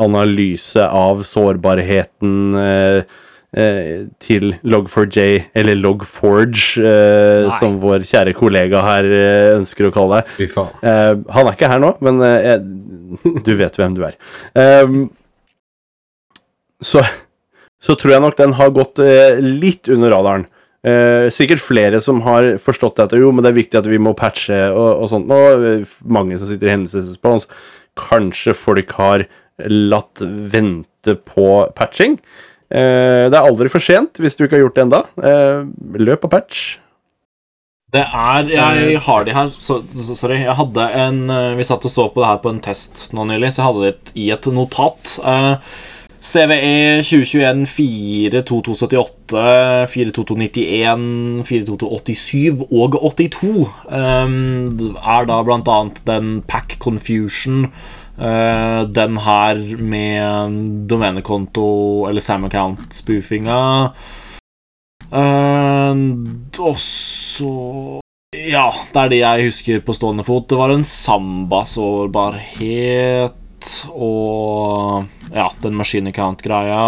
[0.00, 3.02] analyse av sårbarheten eh,
[3.56, 5.24] eh, til Log4j,
[5.60, 10.36] eller Log4j, eh, som vår kjære kollega her eh, ønsker å kalle det.
[10.82, 12.54] Eh, han er ikke her nå, men eh,
[13.46, 14.16] du vet hvem du er.
[14.58, 15.02] Ehm,
[16.80, 17.02] så,
[17.82, 20.46] så tror jeg nok den har gått eh, litt under radaren.
[20.80, 24.14] Eh, sikkert flere som har forstått dette, jo, men det er viktig at vi må
[24.16, 25.28] patche og, og sånt.
[25.28, 27.50] Eh, mange som sitter i hendelsesrespons.
[28.00, 29.26] Kanskje folk har
[29.68, 32.18] latt vente på patching.
[32.70, 35.02] Eh, det er aldri for sent hvis du ikke har gjort det enda.
[35.18, 35.66] Eh,
[36.00, 36.78] løp og patch.
[37.90, 39.80] Det er Jeg har de her så,
[40.14, 40.44] Sorry.
[40.44, 43.24] Jeg hadde en eh, Vi satt og så på det her på en test nå
[43.26, 45.16] nylig, så jeg hadde det i et notat.
[45.26, 45.56] Eh,
[46.20, 49.40] CVE 2021 42278,
[49.88, 57.70] 42291, 42287 og 82 um, er da blant annet den Pack Confusion.
[58.20, 60.50] Eh, den her med
[60.90, 63.92] domenekonto eller Sam Account-spoofinga.
[65.10, 65.96] Uh,
[66.62, 67.98] og så
[68.30, 70.46] Ja, det er de jeg husker på stående fot.
[70.46, 73.34] Det var en samba-sårbarhet
[73.92, 75.04] og
[75.34, 76.80] ja, den machine account-greia.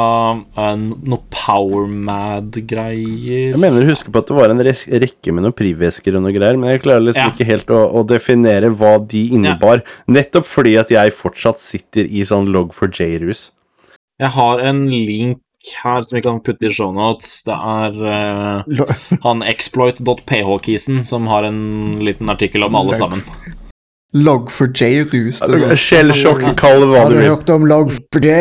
[0.58, 3.50] en- Noe powermad-greier.
[3.52, 6.32] Jeg mener å huske på at det var en rekke med noen privesker og noe
[6.34, 7.30] greier, men jeg klarer liksom Ja.
[7.32, 9.82] ikke helt å, å definere hva de innebar.
[10.08, 13.50] Nettopp fordi at jeg fortsatt sitter i sånn log for J-rus.
[14.20, 15.38] Jeg har en link
[15.84, 17.44] her som vi kan putte i shownotes.
[17.46, 18.62] Det er uh,
[19.22, 23.22] han exploit.ph-kisen som har en liten artikkel om alle sammen.
[24.12, 25.38] Log4j-rus.
[25.40, 27.28] det er sånn- Shellshock, kall det hva Har du vil.
[27.30, 28.32] hørt om Log4j?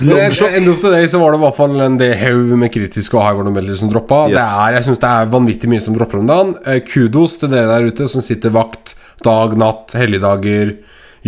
[0.00, 3.36] End til deg så var det i hvert fall en del haug med kritiske og
[3.42, 4.22] vulnerability som droppa.
[4.30, 4.36] Yes.
[4.38, 6.54] Det er, jeg syns det er vanvittig mye som dropper om dagen.
[6.66, 10.78] Eh, Kudos til dere der ute som sitter vakt dag, natt, helligdager,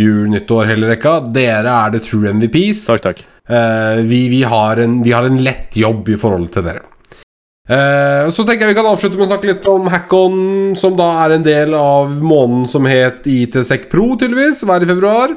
[0.01, 1.19] jul, nyttår, hele rekka.
[1.31, 2.87] Dere er the true MVPs.
[2.89, 3.21] Takk, takk.
[3.49, 6.81] Eh, vi, vi, har en, vi har en lett jobb i forhold til dere.
[7.63, 11.05] Eh, så tenker jeg vi kan avslutte med å snakke litt om Hackon, som da
[11.21, 15.31] er en del av måneden som het ITSEC Pro, tydeligvis, hver i februar.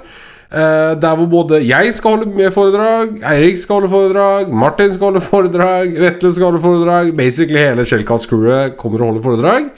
[0.51, 5.23] Eh, der hvor både jeg skal holde foredrag, Eirik skal holde foredrag, Martin skal holde
[5.23, 7.13] foredrag, Vetle skal holde foredrag.
[7.15, 9.71] Basically hele Shellcast-crewet kommer og holder foredrag.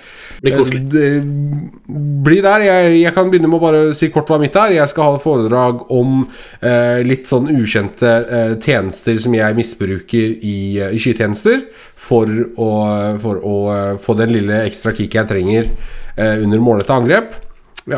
[0.42, 0.84] Blir koselig.
[2.24, 2.62] Bli der.
[2.62, 4.76] Jeg, jeg kan begynne med å bare si kort hva mitt er.
[4.76, 6.20] Jeg skal ha et foredrag om
[6.62, 11.64] eh, litt sånn ukjente eh, tjenester som jeg misbruker i, eh, i skytjenester,
[12.08, 12.70] for å,
[13.22, 17.34] for å eh, få den lille ekstra kicket jeg trenger eh, under målretta angrep.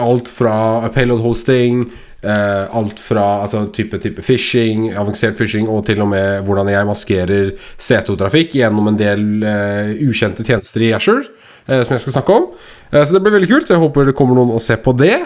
[0.01, 1.85] Alt fra payload hosting,
[2.23, 6.89] eh, alt fra altså, type, type phishing, avansert phishing, og til og med hvordan jeg
[6.89, 12.39] maskerer C2-trafikk gjennom en del eh, ukjente tjenester i Azure, eh, som jeg skal snakke
[12.41, 12.49] om.
[12.93, 13.69] Eh, så det blir veldig kult.
[13.69, 15.19] så Jeg håper det kommer noen og ser på det.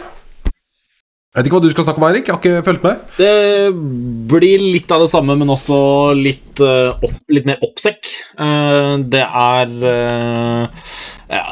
[1.34, 2.28] Jeg vet ikke hva du skal snakke om, Eirik.
[2.28, 2.98] Jeg har ikke fulgt med.
[3.18, 3.30] Det
[4.30, 5.78] blir litt av det samme, men også
[6.14, 8.06] litt, eh, opp, litt mer oppsekk.
[8.38, 10.84] Eh, det er eh,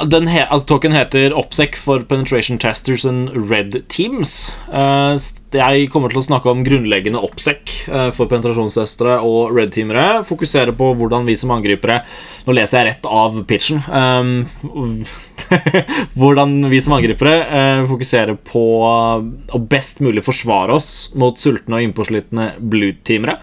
[0.07, 4.53] den he, altså, Token heter OPSEC for Penetration Testers and Red Teams.
[4.69, 5.17] Uh,
[5.53, 10.23] jeg kommer til å snakke om grunnleggende OPSEC uh, for penetrasjonstestere og red teamere.
[10.29, 12.03] Fokusere på hvordan vi som angripere
[12.43, 13.79] Nå leser jeg rett av pitchen.
[13.87, 15.05] Um,
[16.19, 21.87] hvordan vi som angripere uh, fokuserer på å best mulig forsvare oss mot sultne og
[21.87, 23.37] innpåslitne blue-teamere.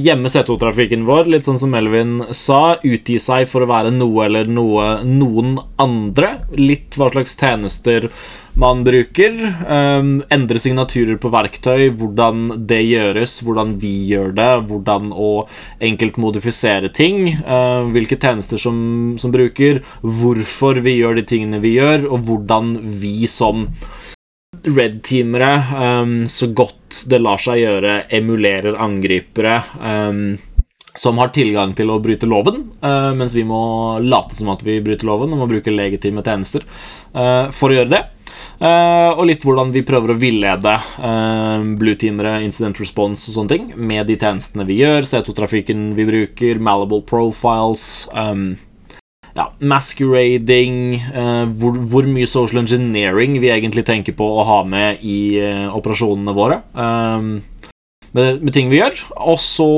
[0.00, 2.78] Gjemme C2-trafikken vår, litt sånn som Melvin sa.
[2.86, 6.34] Utgi seg for å være noe eller noe, noen noen andre.
[6.58, 8.08] Litt hva slags tjenester
[8.56, 9.34] man bruker.
[9.68, 15.30] Um, endre signaturer på verktøy, hvordan det gjøres, hvordan vi gjør det, hvordan å
[15.84, 17.28] enkelt modifisere ting.
[17.44, 18.78] Uh, hvilke tjenester som,
[19.20, 23.68] som bruker, hvorfor vi gjør de tingene vi gjør, og hvordan vi som
[24.66, 29.60] red-teamere um, så godt det lar seg gjøre, emulerer angripere.
[29.76, 30.38] Um,
[31.06, 33.60] som har tilgang til å bryte loven, uh, mens vi må
[34.02, 36.66] late som at vi bryter loven og må bruke legitime tjenester
[37.14, 38.02] uh, for å gjøre det.
[38.56, 43.66] Uh, og litt hvordan vi prøver å villede uh, blue-teamere, incident response og sånne ting
[43.76, 48.06] med de tjenestene vi gjør, C2-trafikken vi bruker, malleable profiles
[49.36, 50.78] ja, masquerading
[51.60, 55.36] hvor, hvor, mye social engineering vi egentlig tenker på å ha med i
[55.76, 56.62] operasjonene våre.
[56.72, 57.34] Um,
[58.16, 59.00] med, med, ting vi gjør.
[59.30, 59.68] Og så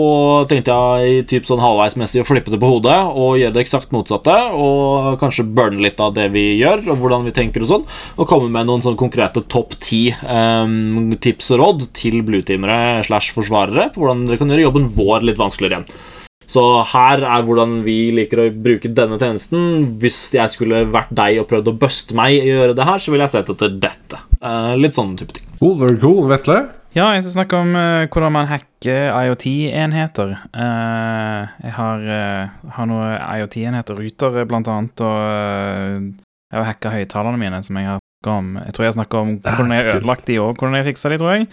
[0.51, 4.37] tenkte jeg typ sånn halvveismessig å flippe det på hodet og gjøre det eksakt motsatte.
[4.57, 7.89] Og kanskje burne litt av det vi gjør, og hvordan vi tenker og sånn.
[8.17, 13.35] Og komme med noen sånn konkrete topp ti um, tips og råd til blueteamere slash
[13.37, 16.07] forsvarere på hvordan dere kan gjøre jobben vår litt vanskeligere igjen.
[16.49, 16.63] Så
[16.95, 19.99] her er hvordan vi liker å bruke denne tjenesten.
[20.01, 23.05] Hvis jeg skulle vært deg og prøvd å buste meg i å gjøre det her,
[23.05, 24.23] så ville jeg sett etter dette.
[24.41, 25.49] Uh, litt sånne type ting.
[25.61, 26.25] Cool, very cool.
[26.31, 26.63] Vetle?
[26.97, 30.31] Ja, jeg skal snakke om uh, hvordan man hacker IoT-enheter.
[30.57, 35.19] Uh, jeg har, uh, har noen IoT-enheter, ruter blant annet, og
[36.49, 38.51] jeg har hacka høyttalerne mine, som jeg har snakka om.
[38.65, 41.37] Jeg tror jeg snakka om hvordan jeg ødelagt de òg, hvordan jeg fiksa de, tror
[41.37, 41.49] jeg.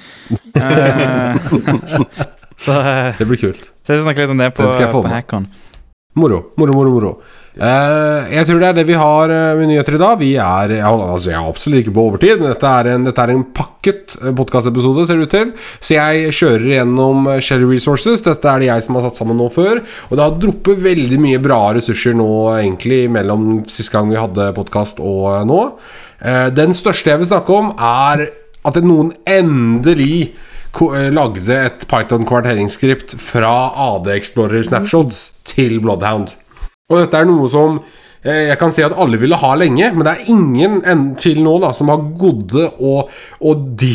[2.66, 2.80] så
[3.20, 3.72] Det blir kult.
[3.84, 5.50] Så jeg skal snakke litt om det på, på Hackon.
[6.16, 6.96] Moro, moro, moro.
[6.96, 7.18] moro.
[7.56, 10.18] Uh, jeg tror det er det vi har uh, med nyheter i dag.
[10.20, 13.32] Vi er altså Jeg er absolutt ikke på overtid, men dette er en, dette er
[13.32, 15.54] en pakket uh, podkastepisode, ser det ut til.
[15.80, 18.26] Så jeg kjører gjennom Shell Resources.
[18.28, 19.80] Dette er det jeg som har satt sammen nå før.
[20.10, 24.52] Og det har droppet veldig mye bra ressurser nå, egentlig, mellom siste gang vi hadde
[24.58, 25.62] podkast og nå.
[26.56, 28.28] den største jeg vil snakke om, er
[28.66, 30.34] at noen endelig
[31.16, 33.54] lagde et Python-kvarteringsskript fra
[33.94, 36.36] AD Explorer Snapshots til Bloodhound.
[36.92, 37.80] Og dette er noe som
[38.22, 41.56] eh, jeg kan si at alle ville ha lenge, men det er ingen til nå
[41.64, 43.86] da som har godde og, og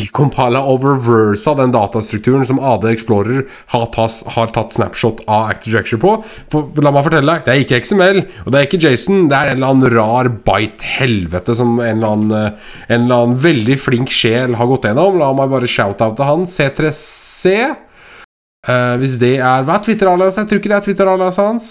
[0.59, 6.01] og reversa den datastrukturen som AD Explorer har, tatt, har tatt snapshot av Active Directory
[6.03, 6.11] på.
[6.51, 9.21] For, la meg fortelle deg, det er ikke XML, og det er ikke Jason.
[9.31, 13.37] Det er en eller annen rar bite-helvete som en eller, annen, eh, en eller annen
[13.45, 15.15] veldig flink sjel har gått gjennom.
[15.21, 16.43] La meg bare shout-oute han.
[16.43, 17.55] C3C.
[18.67, 20.43] Uh, eh, hvis det er Hva er Twitter-aliaset?
[20.43, 21.69] Jeg tror ikke det er Twitter-aliaset hans.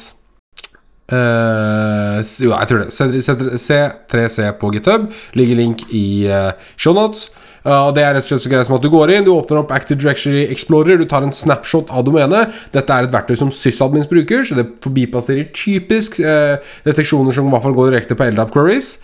[1.11, 3.59] Uh, jo, jeg tror det.
[3.59, 5.11] C3C på GitHub.
[5.35, 7.31] Ligger link i uh, shownotes.
[7.61, 9.35] Uh, og Det er rett og slett så greit som at du går inn, du
[9.35, 12.55] åpner opp Active Directory Explorer, du tar en snapshot av domenet.
[12.73, 17.53] Dette er et verktøy som sysadmins bruker, så det forbipasserer typisk uh, deteksjoner som i
[17.53, 18.95] hvert fall går direkte på LDAP queries.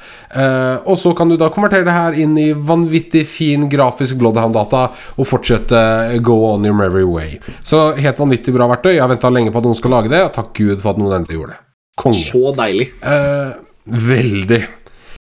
[0.87, 4.87] Og så kan du da konvertere det her inn i vanvittig fin grafisk Bloodhound-data
[5.17, 5.79] og fortsette
[6.25, 7.39] go on your merry way.
[7.65, 8.95] Så helt vanvittig bra verktøy.
[8.97, 11.01] Jeg har venta lenge på at noen skal lage det, og takk Gud for at
[11.01, 11.63] noen endelig gjorde det.
[11.97, 12.21] Konge.
[12.21, 12.91] Så deilig.
[13.01, 14.65] Eh, veldig.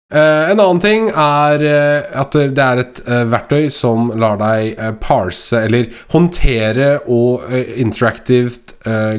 [0.09, 5.53] Eh, en annen ting er uh, at det er et verktøy som lar deg parse,
[5.67, 8.73] eller håndtere og interaktivt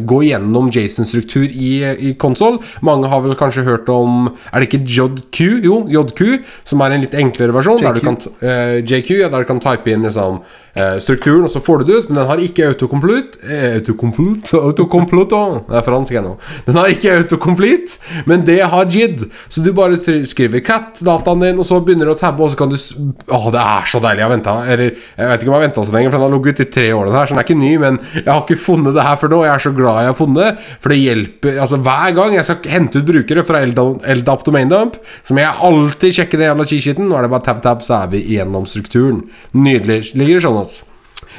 [0.08, 1.70] gå gjennom Jason-struktur i,
[2.08, 2.56] i konsoll.
[2.82, 5.40] Mange har vel kanskje hørt om Er det ikke JQ?
[5.68, 6.22] Jo, JQ,
[6.66, 7.78] som er en litt enklere versjon.
[7.78, 8.18] JQ, der du kan,
[8.80, 10.69] JQ ja, der du kan type inn liksom Eh,
[11.02, 13.40] strukturen, og så får du det ut, men den har ikke autocomplete.
[13.42, 14.56] Eh, autocomplete?
[14.56, 16.36] Autocomplete Det er fransk ennå.
[16.66, 19.26] Den har ikke autocomplete, men det har JID.
[19.48, 22.60] Så du bare skriver cat, dataen din, og så begynner du å tabbe, og så
[22.60, 24.20] kan du Å, det er så deilig!
[24.20, 26.26] Jeg har venta Eller jeg vet ikke om jeg har venta så lenge, for den
[26.26, 28.30] har ligget ute i tre år, den her, så den er ikke ny, men jeg
[28.30, 29.42] har ikke funnet det her før nå.
[29.46, 32.46] Jeg er så glad jeg har funnet det, for det hjelper Altså, hver gang jeg
[32.48, 36.66] skal hente ut brukere fra LDAP domain dump, så må jeg alltid sjekke den jævla
[36.70, 37.08] cheat-sheeten.
[37.10, 39.24] Nå er det bare tab-tab, så er vi igjennom strukturen.
[39.56, 40.12] Nydelig.
[40.18, 40.69] Ligger sånn notes.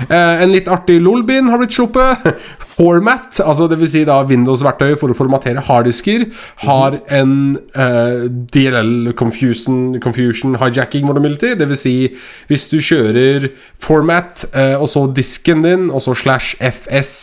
[0.08, 2.26] Uh, en litt artig LOL-bin har blitt sluppet.
[2.72, 3.92] Format, altså dvs.
[3.92, 6.26] Si da Windows-verktøy for å formatere harddisker,
[6.64, 7.34] har en
[7.76, 8.24] uh, eh,
[8.56, 11.54] DLL confusion, confusion hijacking vulnerability.
[11.60, 11.84] Dvs.
[11.84, 11.96] Si
[12.50, 13.50] hvis du kjører
[13.82, 17.14] format eh, og så disken din, og så slash FS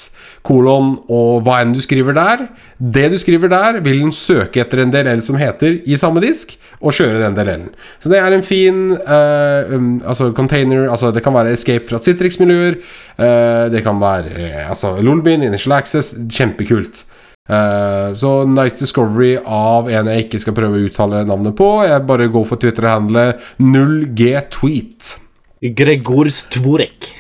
[0.48, 2.46] kolon og hva enn du skriver der.
[2.78, 6.54] Det du skriver der, vil den søke etter en DLL som heter i samme disk,
[6.78, 7.68] og kjøre den DLL-en.
[8.00, 11.98] Så det er en fin uh, um, altså container altså Det kan være escape fra
[11.98, 12.78] Citrix-miljøer.
[13.18, 16.14] Uh, det kan være uh, altså Lolbin, Initial Access.
[16.30, 17.04] Kjempekult.
[17.48, 21.70] Uh, så Nice Discovery av en jeg ikke skal prøve å uttale navnet på.
[21.88, 25.16] Jeg bare går for Twitter-handlet 0gtweet.
[25.74, 27.12] Gregor Stvorek.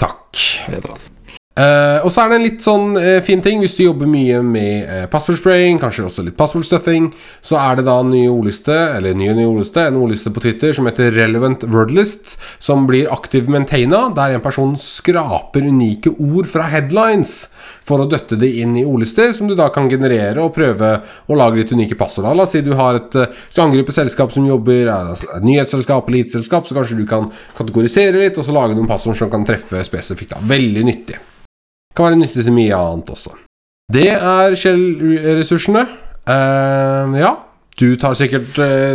[0.00, 1.11] Takk.
[1.52, 4.38] Uh, og så er det en litt sånn uh, fin ting hvis du jobber mye
[4.40, 7.10] med uh, passwordspraying, kanskje også litt passwordstuffing,
[7.44, 10.72] så er det da en ny ordliste, eller nye nye ordliste, en ordliste på Twitter
[10.72, 16.70] som heter Relevant Wordlist, som blir aktiv maintaina, der en person skraper unike ord fra
[16.72, 17.34] headlines
[17.84, 20.94] for å døtte det inn i ordlister, som du da kan generere og prøve
[21.28, 22.30] å lage litt unike passord.
[22.30, 22.38] av.
[22.38, 26.64] La oss si du har et uh, skal selskap som jobber, uh, et nyhetsselskap, eliteselskap,
[26.64, 27.28] så kanskje du kan
[27.60, 30.32] kategorisere litt, og så lage noen passord som kan treffe spesifikt.
[30.32, 30.40] Da.
[30.54, 31.20] Veldig nyttig.
[31.92, 33.34] Kan være nyttig til mye annet også.
[33.92, 35.84] Det er Kjell-ressursene.
[36.22, 37.32] Uh, ja,
[37.80, 38.94] du tar sikkert uh,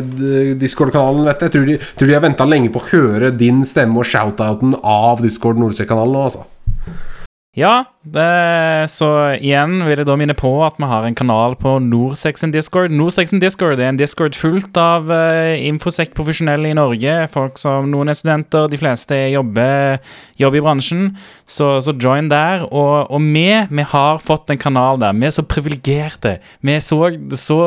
[0.58, 1.54] Discord-kanalen, vet jeg.
[1.54, 5.22] Tror de, tror de har venta lenge på å høre din stemme og shoutouten av
[5.26, 6.48] Discord Nordsjø-kanalen nå, altså.
[7.58, 8.24] Ja, det,
[8.94, 12.94] så igjen vil jeg da minne på at vi har en kanal på Norsexen Discord.
[12.94, 17.16] Norsexen Discord er en Discord fullt av uh, infosec-profesjonelle i Norge.
[17.34, 19.98] Folk som Noen er studenter, de fleste jobber,
[20.38, 21.10] jobber i bransjen.
[21.50, 22.68] Så, så join der.
[22.70, 25.18] Og, og vi, vi har fått en kanal der.
[25.18, 26.38] Vi er så privilegerte.
[26.62, 27.60] Vi er så, så,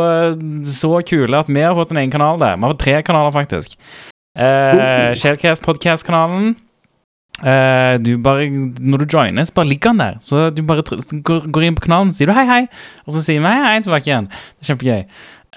[0.70, 2.54] så kule at vi har fått en egen kanal der.
[2.54, 3.74] Vi har fått tre kanaler, faktisk.
[4.38, 5.66] Uh, Shellcast
[7.40, 10.16] Eh, du bare, når du joiner, så bare ligger han der.
[10.24, 12.64] Så du bare går, går inn på kanalen, sier du hei, hei,
[13.06, 14.28] og så sier vi hei, hei tilbake igjen.
[14.30, 15.04] Det er kjempegøy.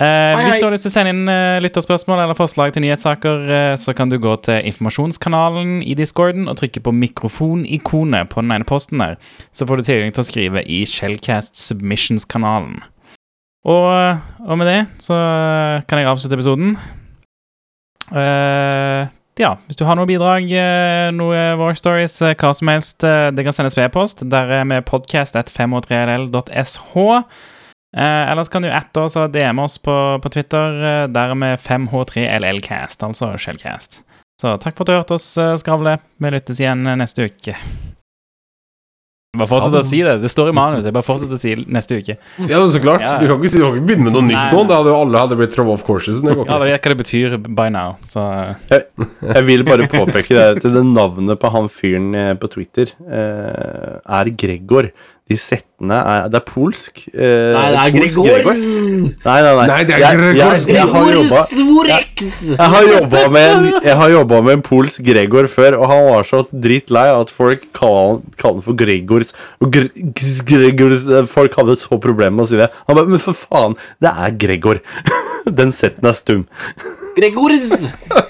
[0.04, 3.52] Eh, hvis du har lyst til å sende inn uh, lytterspørsmål eller forslag til nyhetssaker,
[3.78, 8.66] så kan du gå til informasjonskanalen i discorden og trykke på mikrofonikonet på den ene
[8.66, 9.20] posten der.
[9.54, 12.82] Så får du tilgang til å skrive i Shellcast Submissions-kanalen.
[13.70, 15.16] Og, og med det så
[15.88, 16.74] kan jeg avslutte episoden.
[18.12, 19.08] Eh,
[19.40, 23.32] ja, hvis du har noe bidrag, eh, noe War Stories, eh, hva som helst, eh,
[23.34, 24.30] det kan sendes på e-post.
[24.30, 26.98] Der er vi podcast.5h3ll.sh.
[27.94, 31.08] Eh, ellers kan du atte oss og DM oss på, på Twitter.
[31.14, 34.04] Der er vi 5h3llcast, altså Shellcast.
[34.42, 35.98] Så takk for at du hørte oss skravle.
[36.18, 37.54] Vi lyttes igjen neste uke.
[39.34, 40.12] Bare fortsett å si det.
[40.22, 40.86] Det står i manus.
[40.86, 42.16] Jeg bare fortsetter å si neste uke.
[42.46, 43.02] Ja, men så klart.
[43.02, 43.16] Ja.
[43.18, 44.60] Du kan ikke, si, du kan ikke begynne med noe nytt nå.
[44.70, 46.20] Da hadde jo alle hadde blitt throw off courses.
[46.22, 48.28] Det går Ja, det vet hva det betyr by now, så
[48.70, 53.98] Jeg vil bare påpeke det at det navnet på han fyren eh, på Twitter eh,
[54.06, 54.92] er Gregor.
[55.34, 57.02] De settene er Det er polsk.
[57.10, 58.18] eh, Nei, det er polsk
[59.26, 59.66] Nei, nei, nei.
[59.72, 60.66] Nei, det er Gregors.
[61.90, 62.06] Jeg,
[63.74, 67.06] jeg, jeg har jobba med, med en polsk Gregor før, og han var så drittlei
[67.12, 69.34] at folk kaller han- kaller han for Gregors.
[69.62, 69.90] Og Gre
[70.54, 72.70] Gregors Folk hadde så problemer med å si det.
[72.88, 74.80] Han bare Men for faen, det er Gregor.
[75.60, 76.46] Den setten er stum.
[77.18, 77.90] Gregors!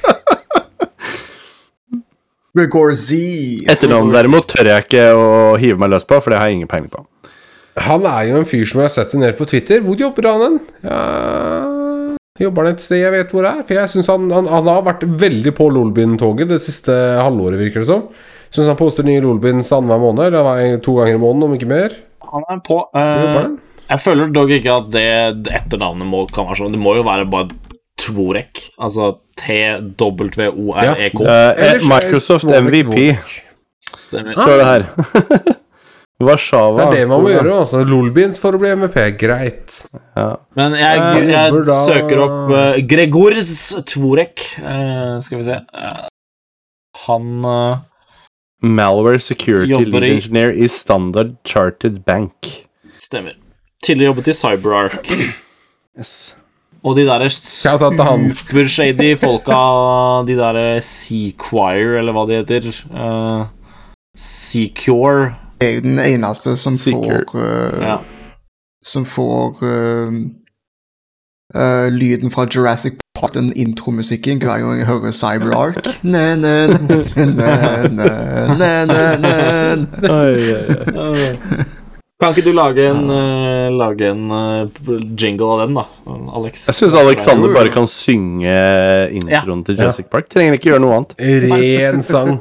[2.54, 3.18] Gregor Z.
[3.72, 6.70] Etternavnet derimot tør jeg ikke å hive meg løs på, for det har jeg ingen
[6.70, 7.02] peiling på.
[7.82, 9.82] Han er jo en fyr som jeg har sett seg ned på Twitter.
[9.82, 10.60] Hvor jobber han hen?
[10.86, 11.00] Ja,
[12.44, 13.66] jobber han et sted jeg vet hvor det er?
[13.66, 17.82] For jeg synes han, han, han har vært veldig på Lolbyen-toget det siste halvåret, virker
[17.82, 18.06] det som.
[18.54, 21.98] Syns han poster nye Lolbyens annenhver måned, eller to ganger i måneden, om ikke mer.
[22.30, 22.80] Han er på.
[22.94, 23.58] Han?
[23.90, 25.10] jeg føler dog ikke at det,
[25.48, 26.78] det etternavnet må, kan være sånn.
[26.78, 27.50] Det må jo være bare
[28.04, 28.62] Tvorek.
[28.82, 31.26] Altså T-W-O-R-E-K.
[31.26, 33.18] Eh, eh, Microsoft MVP,
[33.84, 34.34] Stemmer.
[34.38, 34.84] står det her.
[36.24, 36.78] Warszawa.
[36.78, 37.56] Det er det man må gjøre.
[37.66, 38.98] altså Lolbins for å bli MVP.
[39.20, 39.80] Greit.
[40.16, 40.28] Ja.
[40.56, 43.50] Men jeg, jeg, jeg da- søker opp uh, Gregors
[43.90, 44.46] Tvorek.
[44.62, 46.06] Uh, skal vi se uh,
[47.08, 47.82] Han eh,
[48.64, 52.54] Malware Security Lead i- Engineer i Standard Chartered Bank.
[53.02, 53.36] stemmer.
[53.84, 55.02] Tidligere jobbet i CyberArk.
[55.94, 56.32] Yes.
[56.84, 59.60] Og de derre supershady folka,
[60.28, 62.68] de derre Seaquire, eller hva de heter.
[62.92, 63.46] Uh,
[64.20, 65.36] Secure.
[65.62, 67.98] Det er den eneste som får uh, Ja.
[68.84, 70.14] Som får uh,
[71.56, 75.88] uh, lyden fra Jurassic Park, den intromusikken, hver gang jeg hører CyberArk.
[82.24, 85.84] Kan ikke du lage en, uh, lage en uh, jingle av den, da,
[86.40, 86.68] Alex?
[86.70, 88.54] Jeg syns Alexander bare kan synge
[89.12, 90.30] introen til Jurassic Park.
[90.32, 91.18] Trenger ikke gjøre noe annet.
[91.20, 92.38] Ren sang.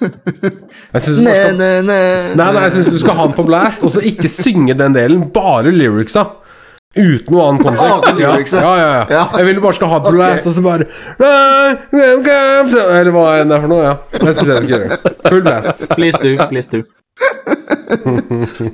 [0.00, 4.96] Jeg syns du skal du skal ha den på blast, og så ikke synge den
[4.96, 5.28] delen.
[5.34, 6.24] Bare lyricsa.
[6.96, 8.08] Uten noe annen kontekst.
[8.16, 9.04] Ja, ja, ja, ja.
[9.12, 9.24] Ja.
[9.36, 10.88] Jeg ville bare skal ha den på blast, og så bare
[11.20, 13.84] Eller hva enn det er for noe.
[13.84, 13.94] Ja.
[14.16, 15.00] Det syns jeg skal gjøre.
[15.28, 15.86] Full blast.
[15.92, 16.36] Please do.
[16.48, 16.84] Please do.
[17.88, 18.72] 嗯哼哼哼